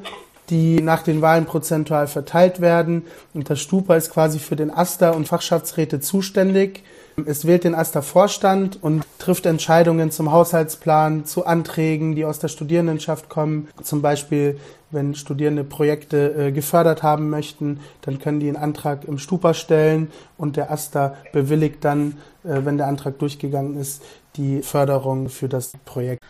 die 0.49 0.81
nach 0.81 1.03
den 1.03 1.21
Wahlen 1.21 1.45
prozentual 1.45 2.07
verteilt 2.07 2.61
werden. 2.61 3.03
Und 3.33 3.49
das 3.49 3.59
Stupa 3.59 3.95
ist 3.95 4.11
quasi 4.11 4.39
für 4.39 4.55
den 4.55 4.71
AStA 4.71 5.11
und 5.11 5.27
Fachschaftsräte 5.27 5.99
zuständig. 5.99 6.83
Es 7.25 7.45
wählt 7.45 7.65
den 7.65 7.75
AStA-Vorstand 7.75 8.81
und 8.81 9.03
trifft 9.17 9.45
Entscheidungen 9.45 10.09
zum 10.11 10.31
Haushaltsplan, 10.31 11.25
zu 11.25 11.45
Anträgen, 11.45 12.15
die 12.15 12.25
aus 12.25 12.39
der 12.39 12.47
Studierendenschaft 12.47 13.29
kommen. 13.29 13.67
Zum 13.83 14.01
Beispiel, 14.01 14.57
wenn 14.91 15.15
Studierende 15.15 15.63
Projekte 15.63 16.33
äh, 16.47 16.51
gefördert 16.51 17.03
haben 17.03 17.29
möchten, 17.29 17.79
dann 18.01 18.19
können 18.19 18.39
die 18.39 18.47
einen 18.47 18.57
Antrag 18.57 19.05
im 19.05 19.17
Stupa 19.17 19.53
stellen 19.53 20.11
und 20.37 20.55
der 20.55 20.71
AStA 20.71 21.15
bewilligt 21.33 21.83
dann, 21.83 22.17
äh, 22.43 22.61
wenn 22.63 22.77
der 22.77 22.87
Antrag 22.87 23.19
durchgegangen 23.19 23.79
ist, 23.79 24.01
die 24.35 24.61
Förderung 24.61 25.29
für 25.29 25.49
das 25.49 25.73
Projekt. 25.85 26.23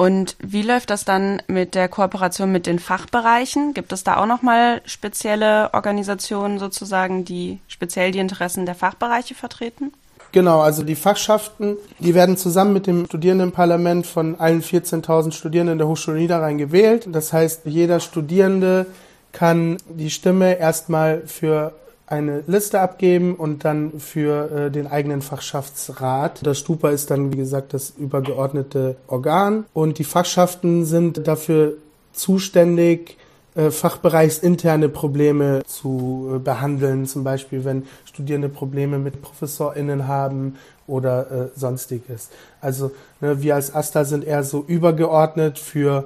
Und 0.00 0.36
wie 0.38 0.62
läuft 0.62 0.90
das 0.90 1.04
dann 1.04 1.42
mit 1.48 1.74
der 1.74 1.88
Kooperation 1.88 2.52
mit 2.52 2.66
den 2.66 2.78
Fachbereichen? 2.78 3.74
Gibt 3.74 3.92
es 3.92 4.04
da 4.04 4.18
auch 4.18 4.26
nochmal 4.26 4.80
spezielle 4.84 5.74
Organisationen 5.74 6.60
sozusagen, 6.60 7.24
die 7.24 7.58
speziell 7.66 8.12
die 8.12 8.20
Interessen 8.20 8.64
der 8.64 8.76
Fachbereiche 8.76 9.34
vertreten? 9.34 9.92
Genau, 10.30 10.60
also 10.60 10.84
die 10.84 10.94
Fachschaften, 10.94 11.76
die 11.98 12.14
werden 12.14 12.36
zusammen 12.36 12.74
mit 12.74 12.86
dem 12.86 13.06
Studierendenparlament 13.06 14.06
von 14.06 14.38
allen 14.38 14.62
14.000 14.62 15.32
Studierenden 15.32 15.78
der 15.78 15.88
Hochschule 15.88 16.18
Niederrhein 16.18 16.58
gewählt. 16.58 17.08
Das 17.10 17.32
heißt, 17.32 17.62
jeder 17.64 17.98
Studierende 17.98 18.86
kann 19.32 19.78
die 19.88 20.10
Stimme 20.10 20.60
erstmal 20.60 21.22
für 21.26 21.72
eine 22.08 22.42
Liste 22.46 22.80
abgeben 22.80 23.34
und 23.34 23.64
dann 23.64 24.00
für 24.00 24.50
äh, 24.50 24.70
den 24.70 24.86
eigenen 24.86 25.20
Fachschaftsrat. 25.20 26.44
Das 26.46 26.58
Stupa 26.58 26.90
ist 26.90 27.10
dann, 27.10 27.32
wie 27.32 27.36
gesagt, 27.36 27.74
das 27.74 27.90
übergeordnete 27.90 28.96
Organ 29.06 29.66
und 29.74 29.98
die 29.98 30.04
Fachschaften 30.04 30.86
sind 30.86 31.26
dafür 31.26 31.74
zuständig, 32.12 33.18
äh, 33.54 33.70
fachbereichsinterne 33.70 34.88
Probleme 34.88 35.62
zu 35.66 36.32
äh, 36.34 36.38
behandeln, 36.38 37.06
zum 37.06 37.24
Beispiel 37.24 37.64
wenn 37.64 37.86
Studierende 38.04 38.48
Probleme 38.48 38.98
mit 38.98 39.20
ProfessorInnen 39.20 40.08
haben 40.08 40.56
oder 40.86 41.30
äh, 41.30 41.58
sonstiges. 41.58 42.30
Also 42.60 42.90
ne, 43.20 43.42
wir 43.42 43.54
als 43.54 43.74
AStA 43.74 44.04
sind 44.04 44.24
eher 44.24 44.44
so 44.44 44.64
übergeordnet 44.66 45.58
für 45.58 46.04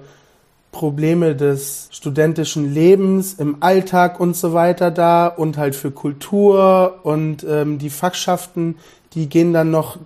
Probleme 0.73 1.37
des 1.37 1.89
studentischen 1.93 2.73
Lebens 2.73 3.35
im 3.35 3.59
Alltag 3.61 4.19
und 4.19 4.35
so 4.35 4.55
weiter 4.55 4.91
da 4.91 5.27
und 5.27 5.59
halt 5.59 5.77
für 5.77 5.91
Kultur 5.91 7.01
und 7.03 7.45
ähm, 7.49 7.79
die 7.79 7.91
Fachschaften, 7.91 8.77
die 9.13 9.29
gehen 9.29 9.53
dann 9.53 9.71
noch 9.71 9.99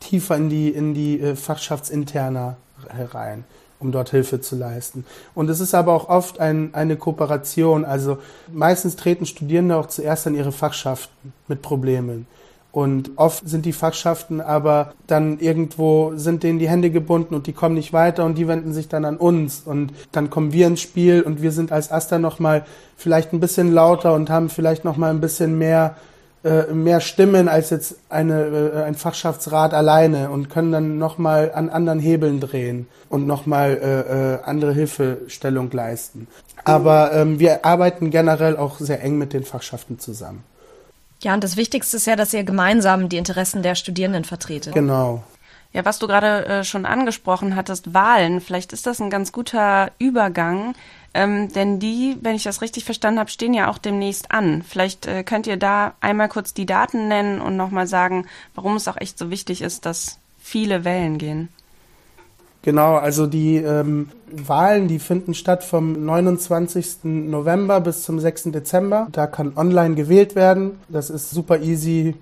tiefer 0.00 0.36
in 0.36 0.48
die 0.48 0.70
in 0.70 0.94
die 0.94 1.20
äh, 1.20 1.36
Fachschaftsinterna 1.36 2.56
herein, 2.88 3.44
um 3.78 3.92
dort 3.92 4.10
Hilfe 4.10 4.40
zu 4.40 4.56
leisten. 4.56 5.04
Und 5.34 5.50
es 5.50 5.60
ist 5.60 5.74
aber 5.74 5.92
auch 5.92 6.08
oft 6.08 6.40
ein, 6.40 6.70
eine 6.72 6.96
Kooperation. 6.96 7.84
Also 7.84 8.18
meistens 8.50 8.96
treten 8.96 9.26
Studierende 9.26 9.76
auch 9.76 9.86
zuerst 9.86 10.26
an 10.26 10.34
ihre 10.34 10.52
Fachschaften 10.52 11.34
mit 11.46 11.60
Problemen. 11.60 12.26
Und 12.70 13.12
oft 13.16 13.48
sind 13.48 13.64
die 13.64 13.72
Fachschaften 13.72 14.40
aber 14.40 14.92
dann 15.06 15.38
irgendwo, 15.40 16.12
sind 16.16 16.42
denen 16.42 16.58
die 16.58 16.68
Hände 16.68 16.90
gebunden 16.90 17.34
und 17.34 17.46
die 17.46 17.54
kommen 17.54 17.74
nicht 17.74 17.94
weiter 17.94 18.24
und 18.24 18.36
die 18.36 18.46
wenden 18.46 18.72
sich 18.72 18.88
dann 18.88 19.06
an 19.06 19.16
uns. 19.16 19.62
Und 19.64 19.92
dann 20.12 20.28
kommen 20.28 20.52
wir 20.52 20.66
ins 20.66 20.82
Spiel 20.82 21.22
und 21.22 21.40
wir 21.40 21.50
sind 21.50 21.72
als 21.72 21.90
Asta 21.90 22.18
nochmal 22.18 22.66
vielleicht 22.96 23.32
ein 23.32 23.40
bisschen 23.40 23.72
lauter 23.72 24.12
und 24.12 24.28
haben 24.28 24.50
vielleicht 24.50 24.84
nochmal 24.84 25.10
ein 25.10 25.20
bisschen 25.20 25.56
mehr, 25.56 25.96
äh, 26.44 26.72
mehr 26.72 27.00
Stimmen 27.00 27.48
als 27.48 27.70
jetzt 27.70 27.96
eine, 28.10 28.44
äh, 28.44 28.82
ein 28.82 28.96
Fachschaftsrat 28.96 29.72
alleine 29.72 30.28
und 30.30 30.50
können 30.50 30.70
dann 30.70 30.98
nochmal 30.98 31.52
an 31.54 31.70
anderen 31.70 32.00
Hebeln 32.00 32.38
drehen 32.38 32.86
und 33.08 33.26
nochmal 33.26 33.78
äh, 33.82 34.34
äh, 34.34 34.38
andere 34.44 34.74
Hilfestellung 34.74 35.70
leisten. 35.70 36.28
Aber 36.64 37.14
ähm, 37.14 37.38
wir 37.38 37.64
arbeiten 37.64 38.10
generell 38.10 38.58
auch 38.58 38.78
sehr 38.78 39.02
eng 39.02 39.16
mit 39.16 39.32
den 39.32 39.44
Fachschaften 39.44 39.98
zusammen. 39.98 40.44
Ja, 41.20 41.34
und 41.34 41.42
das 41.42 41.56
Wichtigste 41.56 41.96
ist 41.96 42.06
ja, 42.06 42.16
dass 42.16 42.32
ihr 42.32 42.44
gemeinsam 42.44 43.08
die 43.08 43.16
Interessen 43.16 43.62
der 43.62 43.74
Studierenden 43.74 44.24
vertretet. 44.24 44.74
Genau. 44.74 45.24
Ja, 45.72 45.84
was 45.84 45.98
du 45.98 46.06
gerade 46.06 46.46
äh, 46.46 46.64
schon 46.64 46.86
angesprochen 46.86 47.54
hattest, 47.54 47.92
Wahlen, 47.92 48.40
vielleicht 48.40 48.72
ist 48.72 48.86
das 48.86 49.00
ein 49.00 49.10
ganz 49.10 49.32
guter 49.32 49.90
Übergang, 49.98 50.74
ähm, 51.12 51.52
denn 51.52 51.78
die, 51.78 52.16
wenn 52.22 52.36
ich 52.36 52.44
das 52.44 52.62
richtig 52.62 52.84
verstanden 52.84 53.20
habe, 53.20 53.30
stehen 53.30 53.52
ja 53.52 53.70
auch 53.70 53.78
demnächst 53.78 54.30
an. 54.30 54.62
Vielleicht 54.62 55.06
äh, 55.06 55.24
könnt 55.24 55.46
ihr 55.46 55.58
da 55.58 55.94
einmal 56.00 56.28
kurz 56.28 56.54
die 56.54 56.66
Daten 56.66 57.08
nennen 57.08 57.40
und 57.40 57.56
nochmal 57.56 57.86
sagen, 57.86 58.26
warum 58.54 58.76
es 58.76 58.88
auch 58.88 58.96
echt 58.96 59.18
so 59.18 59.30
wichtig 59.30 59.60
ist, 59.60 59.84
dass 59.84 60.18
viele 60.38 60.84
wählen 60.84 61.18
gehen. 61.18 61.48
Genau, 62.68 62.96
also 62.96 63.26
die 63.26 63.56
ähm, 63.56 64.10
Wahlen, 64.30 64.88
die 64.88 64.98
finden 64.98 65.32
statt 65.32 65.64
vom 65.64 66.04
29. 66.04 67.04
November 67.04 67.80
bis 67.80 68.02
zum 68.02 68.20
6. 68.20 68.52
Dezember. 68.52 69.08
Da 69.10 69.26
kann 69.26 69.54
online 69.56 69.94
gewählt 69.94 70.34
werden. 70.34 70.72
Das 70.90 71.08
ist 71.08 71.30
super 71.30 71.62
easy. 71.62 72.14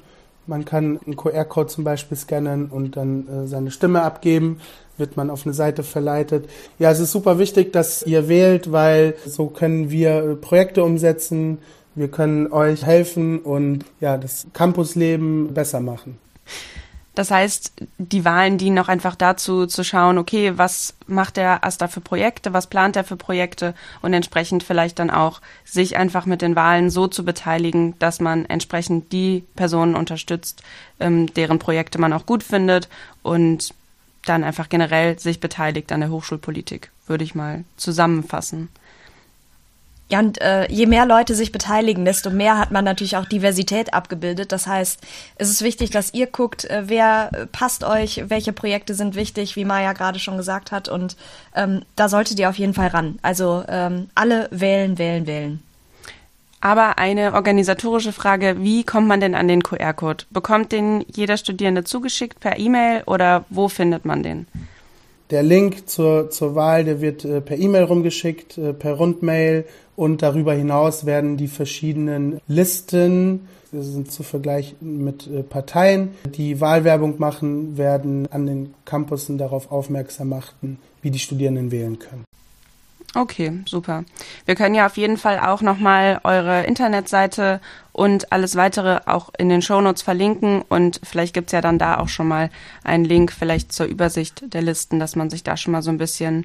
Man 0.46 0.64
kann 0.64 1.00
einen 1.04 1.16
QR-Code 1.16 1.66
zum 1.66 1.82
Beispiel 1.82 2.16
scannen 2.16 2.66
und 2.66 2.96
dann 2.96 3.26
äh, 3.26 3.48
seine 3.48 3.72
Stimme 3.72 4.02
abgeben. 4.02 4.60
Wird 4.98 5.16
man 5.16 5.30
auf 5.30 5.44
eine 5.44 5.52
Seite 5.52 5.82
verleitet. 5.82 6.48
Ja, 6.78 6.92
es 6.92 7.00
ist 7.00 7.10
super 7.10 7.40
wichtig, 7.40 7.72
dass 7.72 8.04
ihr 8.04 8.28
wählt, 8.28 8.70
weil 8.70 9.16
so 9.26 9.48
können 9.48 9.90
wir 9.90 10.10
äh, 10.22 10.34
Projekte 10.36 10.84
umsetzen. 10.84 11.58
Wir 11.96 12.06
können 12.06 12.52
euch 12.52 12.86
helfen 12.86 13.40
und 13.40 13.84
ja, 13.98 14.16
das 14.16 14.46
Campusleben 14.52 15.54
besser 15.54 15.80
machen. 15.80 16.18
Das 17.16 17.30
heißt, 17.30 17.72
die 17.96 18.26
Wahlen 18.26 18.58
dienen 18.58 18.78
auch 18.78 18.88
einfach 18.88 19.14
dazu 19.14 19.66
zu 19.66 19.84
schauen, 19.84 20.18
okay, 20.18 20.52
was 20.58 20.92
macht 21.06 21.38
der 21.38 21.64
AStA 21.64 21.88
für 21.88 22.02
Projekte, 22.02 22.52
was 22.52 22.66
plant 22.66 22.94
er 22.94 23.04
für 23.04 23.16
Projekte 23.16 23.74
und 24.02 24.12
entsprechend 24.12 24.62
vielleicht 24.62 24.98
dann 24.98 25.08
auch 25.08 25.40
sich 25.64 25.96
einfach 25.96 26.26
mit 26.26 26.42
den 26.42 26.56
Wahlen 26.56 26.90
so 26.90 27.08
zu 27.08 27.24
beteiligen, 27.24 27.98
dass 28.00 28.20
man 28.20 28.44
entsprechend 28.44 29.12
die 29.12 29.44
Personen 29.56 29.96
unterstützt, 29.96 30.62
ähm, 31.00 31.32
deren 31.32 31.58
Projekte 31.58 31.98
man 31.98 32.12
auch 32.12 32.26
gut 32.26 32.42
findet 32.42 32.90
und 33.22 33.72
dann 34.26 34.44
einfach 34.44 34.68
generell 34.68 35.18
sich 35.18 35.40
beteiligt 35.40 35.92
an 35.92 36.00
der 36.00 36.10
Hochschulpolitik, 36.10 36.90
würde 37.06 37.24
ich 37.24 37.34
mal 37.34 37.64
zusammenfassen. 37.78 38.68
Ja, 40.08 40.20
und 40.20 40.40
äh, 40.40 40.70
je 40.70 40.86
mehr 40.86 41.04
Leute 41.04 41.34
sich 41.34 41.50
beteiligen, 41.50 42.04
desto 42.04 42.30
mehr 42.30 42.58
hat 42.58 42.70
man 42.70 42.84
natürlich 42.84 43.16
auch 43.16 43.24
Diversität 43.24 43.92
abgebildet. 43.92 44.52
Das 44.52 44.68
heißt, 44.68 45.00
es 45.34 45.50
ist 45.50 45.62
wichtig, 45.62 45.90
dass 45.90 46.14
ihr 46.14 46.28
guckt, 46.28 46.64
äh, 46.66 46.84
wer 46.86 47.30
äh, 47.32 47.46
passt 47.46 47.82
euch, 47.82 48.22
welche 48.28 48.52
Projekte 48.52 48.94
sind 48.94 49.16
wichtig, 49.16 49.56
wie 49.56 49.64
Maya 49.64 49.94
gerade 49.94 50.20
schon 50.20 50.36
gesagt 50.36 50.70
hat. 50.70 50.88
Und 50.88 51.16
ähm, 51.56 51.82
da 51.96 52.08
solltet 52.08 52.38
ihr 52.38 52.48
auf 52.48 52.58
jeden 52.58 52.74
Fall 52.74 52.88
ran. 52.88 53.18
Also 53.22 53.64
ähm, 53.68 54.08
alle 54.14 54.48
wählen, 54.52 54.96
wählen, 54.98 55.26
wählen. 55.26 55.62
Aber 56.60 56.98
eine 56.98 57.34
organisatorische 57.34 58.12
Frage, 58.12 58.56
wie 58.60 58.84
kommt 58.84 59.08
man 59.08 59.20
denn 59.20 59.34
an 59.34 59.48
den 59.48 59.62
QR-Code? 59.62 60.24
Bekommt 60.30 60.70
den 60.70 61.04
jeder 61.12 61.36
Studierende 61.36 61.82
zugeschickt 61.82 62.38
per 62.38 62.58
E-Mail 62.58 63.02
oder 63.06 63.44
wo 63.50 63.68
findet 63.68 64.04
man 64.04 64.22
den? 64.22 64.46
Der 65.30 65.42
Link 65.42 65.88
zur, 65.88 66.30
zur 66.30 66.54
Wahl, 66.54 66.84
der 66.84 67.00
wird 67.00 67.24
äh, 67.24 67.40
per 67.40 67.58
E-Mail 67.58 67.84
rumgeschickt, 67.84 68.58
äh, 68.58 68.72
per 68.72 68.94
Rundmail 68.94 69.64
und 69.96 70.22
darüber 70.22 70.54
hinaus 70.54 71.04
werden 71.04 71.36
die 71.36 71.48
verschiedenen 71.48 72.40
Listen, 72.46 73.48
das 73.72 73.86
sind 73.86 74.12
zu 74.12 74.22
vergleichen 74.22 75.04
mit 75.04 75.26
äh, 75.26 75.42
Parteien, 75.42 76.10
die 76.36 76.60
Wahlwerbung 76.60 77.16
machen, 77.18 77.76
werden 77.76 78.28
an 78.30 78.46
den 78.46 78.74
Campussen 78.84 79.36
darauf 79.36 79.72
aufmerksam 79.72 80.28
machen, 80.28 80.78
wie 81.02 81.10
die 81.10 81.18
Studierenden 81.18 81.72
wählen 81.72 81.98
können. 81.98 82.24
Okay, 83.16 83.60
super. 83.64 84.04
Wir 84.44 84.56
können 84.56 84.74
ja 84.74 84.84
auf 84.84 84.98
jeden 84.98 85.16
Fall 85.16 85.40
auch 85.40 85.62
nochmal 85.62 86.20
eure 86.22 86.64
Internetseite 86.64 87.62
und 87.94 88.30
alles 88.30 88.56
weitere 88.56 89.00
auch 89.06 89.30
in 89.38 89.48
den 89.48 89.62
Shownotes 89.62 90.02
verlinken 90.02 90.60
und 90.68 91.00
vielleicht 91.02 91.32
gibt's 91.32 91.52
ja 91.52 91.62
dann 91.62 91.78
da 91.78 91.96
auch 91.96 92.08
schon 92.08 92.28
mal 92.28 92.50
einen 92.84 93.06
Link 93.06 93.32
vielleicht 93.32 93.72
zur 93.72 93.86
Übersicht 93.86 94.52
der 94.52 94.60
Listen, 94.60 95.00
dass 95.00 95.16
man 95.16 95.30
sich 95.30 95.42
da 95.42 95.56
schon 95.56 95.72
mal 95.72 95.80
so 95.80 95.90
ein 95.90 95.96
bisschen 95.96 96.44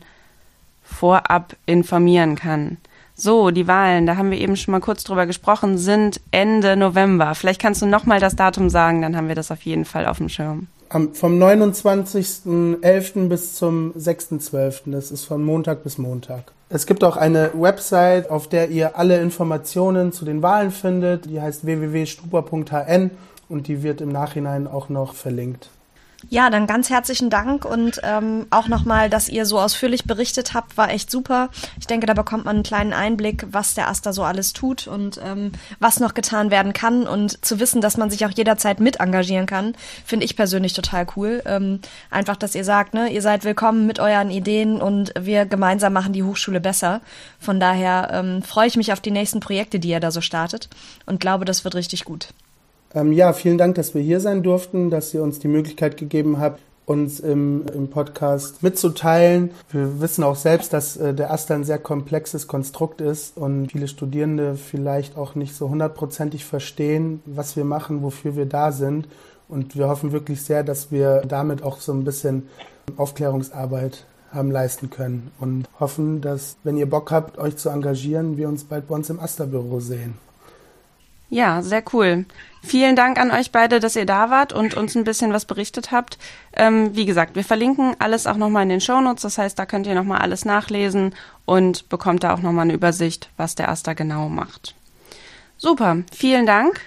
vorab 0.82 1.58
informieren 1.66 2.38
kann. 2.38 2.78
So, 3.16 3.52
die 3.52 3.68
Wahlen, 3.68 4.06
da 4.06 4.16
haben 4.16 4.32
wir 4.32 4.40
eben 4.40 4.56
schon 4.56 4.72
mal 4.72 4.80
kurz 4.80 5.04
drüber 5.04 5.26
gesprochen, 5.26 5.78
sind 5.78 6.22
Ende 6.32 6.78
November. 6.78 7.36
Vielleicht 7.36 7.62
kannst 7.62 7.82
du 7.82 7.86
nochmal 7.86 8.22
das 8.22 8.38
Datum 8.38 8.70
sagen, 8.70 9.02
dann 9.02 9.18
haben 9.18 9.28
wir 9.28 9.36
das 9.36 9.52
auf 9.52 9.64
jeden 9.64 9.84
Fall 9.84 10.06
auf 10.06 10.20
dem 10.20 10.30
Schirm 10.30 10.70
am, 10.94 11.14
vom 11.14 11.42
29.11. 11.42 13.28
bis 13.28 13.56
zum 13.56 13.94
6.12. 13.94 14.92
Das 14.92 15.12
ist 15.12 15.26
von 15.26 15.44
Montag 15.44 15.84
bis 15.84 15.98
Montag. 15.98 16.52
Es 16.70 16.86
gibt 16.86 17.04
auch 17.04 17.18
eine 17.18 17.52
Website, 17.54 18.30
auf 18.30 18.48
der 18.48 18.70
ihr 18.70 18.98
alle 18.98 19.20
Informationen 19.22 20.12
zu 20.12 20.26
den 20.26 20.42
Wahlen 20.42 20.72
findet. 20.72 21.26
Die 21.26 21.42
heißt 21.42 21.66
www.stupa.hn 21.66 23.12
und 23.50 23.68
die 23.68 23.84
wird 23.84 24.02
im 24.02 24.10
Nachhinein 24.10 24.68
auch 24.68 24.90
noch 24.90 25.14
verlinkt. 25.14 25.70
Ja, 26.30 26.50
dann 26.50 26.68
ganz 26.68 26.90
herzlichen 26.90 27.30
Dank 27.30 27.66
und 27.66 28.00
ähm, 28.04 28.46
auch 28.52 28.68
nochmal, 28.68 29.10
dass 29.10 29.28
ihr 29.28 29.46
so 29.46 29.60
ausführlich 29.60 30.06
berichtet 30.06 30.54
habt, 30.54 30.78
war 30.78 30.90
echt 30.90 31.10
super. 31.10 31.50
Ich 31.80 31.88
denke, 31.88 32.06
da 32.06 32.14
bekommt 32.14 32.46
man 32.46 32.58
einen 32.58 32.64
kleinen 32.64 32.94
Einblick, 32.94 33.46
was 33.52 33.74
der 33.74 33.90
Aster 33.90 34.14
so 34.14 34.24
alles 34.24 34.54
tut 34.54 34.88
und 34.88 35.20
ähm, 35.24 35.52
was 35.80 36.00
noch 36.00 36.14
getan 36.14 36.52
werden 36.52 36.74
kann. 36.74 37.08
Und 37.08 37.44
zu 37.44 37.60
wissen, 37.60 37.82
dass 37.82 37.98
man 37.98 38.10
sich 38.10 38.26
auch 38.26 38.32
jederzeit 38.32 38.80
mit 38.80 39.00
engagieren 39.00 39.46
kann, 39.46 39.74
finde 40.06 40.26
ich 40.26 40.36
persönlich 40.36 40.74
total 40.74 41.08
cool. 41.16 41.42
Ähm, 41.46 41.80
einfach, 42.10 42.38
dass 42.38 42.56
ihr 42.56 42.64
sagt, 42.64 42.94
ne, 42.94 43.12
ihr 43.12 43.22
seid 43.22 43.44
willkommen 43.44 43.88
mit 43.88 44.00
euren 44.00 44.30
Ideen 44.30 44.82
und 44.82 45.14
wir 45.20 45.46
gemeinsam 45.46 45.94
machen 45.94 46.14
die 46.14 46.24
Hochschule 46.24 46.62
besser. 46.62 47.02
Von 47.40 47.60
daher 47.60 48.10
ähm, 48.14 48.44
freue 48.44 48.68
ich 48.68 48.78
mich 48.78 48.94
auf 48.94 49.00
die 49.00 49.12
nächsten 49.12 49.40
Projekte, 49.40 49.80
die 49.80 49.90
ihr 49.90 50.00
da 50.00 50.12
so 50.12 50.22
startet 50.22 50.70
und 51.06 51.20
glaube, 51.20 51.46
das 51.46 51.64
wird 51.64 51.76
richtig 51.76 52.06
gut. 52.06 52.30
Ähm, 52.94 53.14
ja, 53.14 53.34
vielen 53.34 53.58
Dank, 53.58 53.76
dass 53.76 53.94
wir 53.94 54.02
hier 54.02 54.20
sein 54.20 54.44
durften, 54.44 54.90
dass 54.90 55.14
ihr 55.14 55.24
uns 55.24 55.40
die 55.40 55.48
Möglichkeit 55.48 55.98
gegeben 55.98 56.40
habt, 56.40 56.60
uns 56.86 57.22
im, 57.22 57.64
im 57.74 57.90
Podcast 57.90 58.64
mitzuteilen. 58.64 59.52
Wir 59.72 60.02
wissen 60.02 60.24
auch 60.24 60.36
selbst, 60.36 60.74
dass 60.74 60.98
äh, 60.98 61.14
der 61.14 61.32
Aster 61.32 61.56
ein 61.56 61.64
sehr 61.64 61.80
komplexes 61.80 62.48
Konstrukt 62.48 63.00
ist 63.00 63.38
und 63.38 63.72
viele 63.72 63.88
Studierende 63.88 64.56
vielleicht 64.56 65.18
auch 65.18 65.36
nicht 65.36 65.56
so 65.56 65.70
hundertprozentig 65.70 66.44
verstehen, 66.44 67.22
was 67.26 67.56
wir 67.56 67.64
machen, 67.64 68.02
wofür 68.02 68.36
wir 68.36 68.46
da 68.46 68.72
sind. 68.72 69.08
Und 69.48 69.78
wir 69.78 69.88
hoffen 69.88 70.12
wirklich 70.12 70.42
sehr, 70.42 70.64
dass 70.64 70.92
wir 70.92 71.22
damit 71.28 71.64
auch 71.64 71.80
so 71.80 71.94
ein 71.94 72.04
bisschen 72.04 72.48
Aufklärungsarbeit 72.98 74.06
haben 74.34 74.52
leisten 74.52 74.90
können 74.90 75.32
und 75.40 75.68
hoffen, 75.80 76.22
dass, 76.22 76.56
wenn 76.64 76.78
ihr 76.78 76.90
Bock 76.90 77.12
habt, 77.12 77.38
euch 77.38 77.58
zu 77.58 77.70
engagieren, 77.70 78.38
wir 78.38 78.48
uns 78.48 78.64
bald 78.64 78.88
bei 78.88 78.96
uns 78.96 79.10
im 79.10 79.20
Asterbüro 79.20 79.80
sehen. 79.82 80.18
Ja, 81.32 81.62
sehr 81.62 81.82
cool. 81.94 82.26
Vielen 82.62 82.98
Dank 82.98 83.18
an 83.18 83.32
euch 83.32 83.52
beide, 83.52 83.80
dass 83.80 83.96
ihr 83.96 84.06
da 84.06 84.30
wart 84.30 84.52
und 84.52 84.76
uns 84.76 84.96
ein 84.96 85.06
bisschen 85.06 85.32
was 85.32 85.46
berichtet 85.46 85.92
habt. 85.92 86.20
Ähm, 86.54 86.94
wie 86.94 87.06
gesagt, 87.06 87.36
wir 87.36 87.46
verlinken 87.46 87.96
alles 88.00 88.28
auch 88.28 88.36
nochmal 88.36 88.64
in 88.64 88.70
den 88.70 88.82
Shownotes. 88.82 89.24
Das 89.24 89.38
heißt, 89.38 89.58
da 89.58 89.66
könnt 89.66 89.88
ihr 89.88 89.96
nochmal 89.96 90.20
alles 90.20 90.44
nachlesen 90.44 91.16
und 91.46 91.88
bekommt 91.88 92.24
da 92.24 92.34
auch 92.34 92.42
nochmal 92.42 92.64
eine 92.64 92.74
Übersicht, 92.74 93.30
was 93.38 93.56
der 93.56 93.70
Asta 93.70 93.94
genau 93.94 94.28
macht. 94.28 94.76
Super, 95.58 96.04
vielen 96.14 96.46
Dank. 96.46 96.82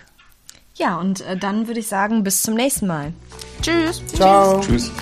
Ja, 0.75 0.99
und 0.99 1.23
äh, 1.23 1.39
dann 1.39 1.67
würde 1.67 1.81
ich 1.81 1.89
sagen, 1.89 2.23
bis 2.23 2.43
zum 2.43 2.55
nächsten 2.55 2.87
Mal. 2.87 3.15
Tschüss. 3.63 4.03
Ciao. 4.15 4.61
Tschüss. 4.61 4.93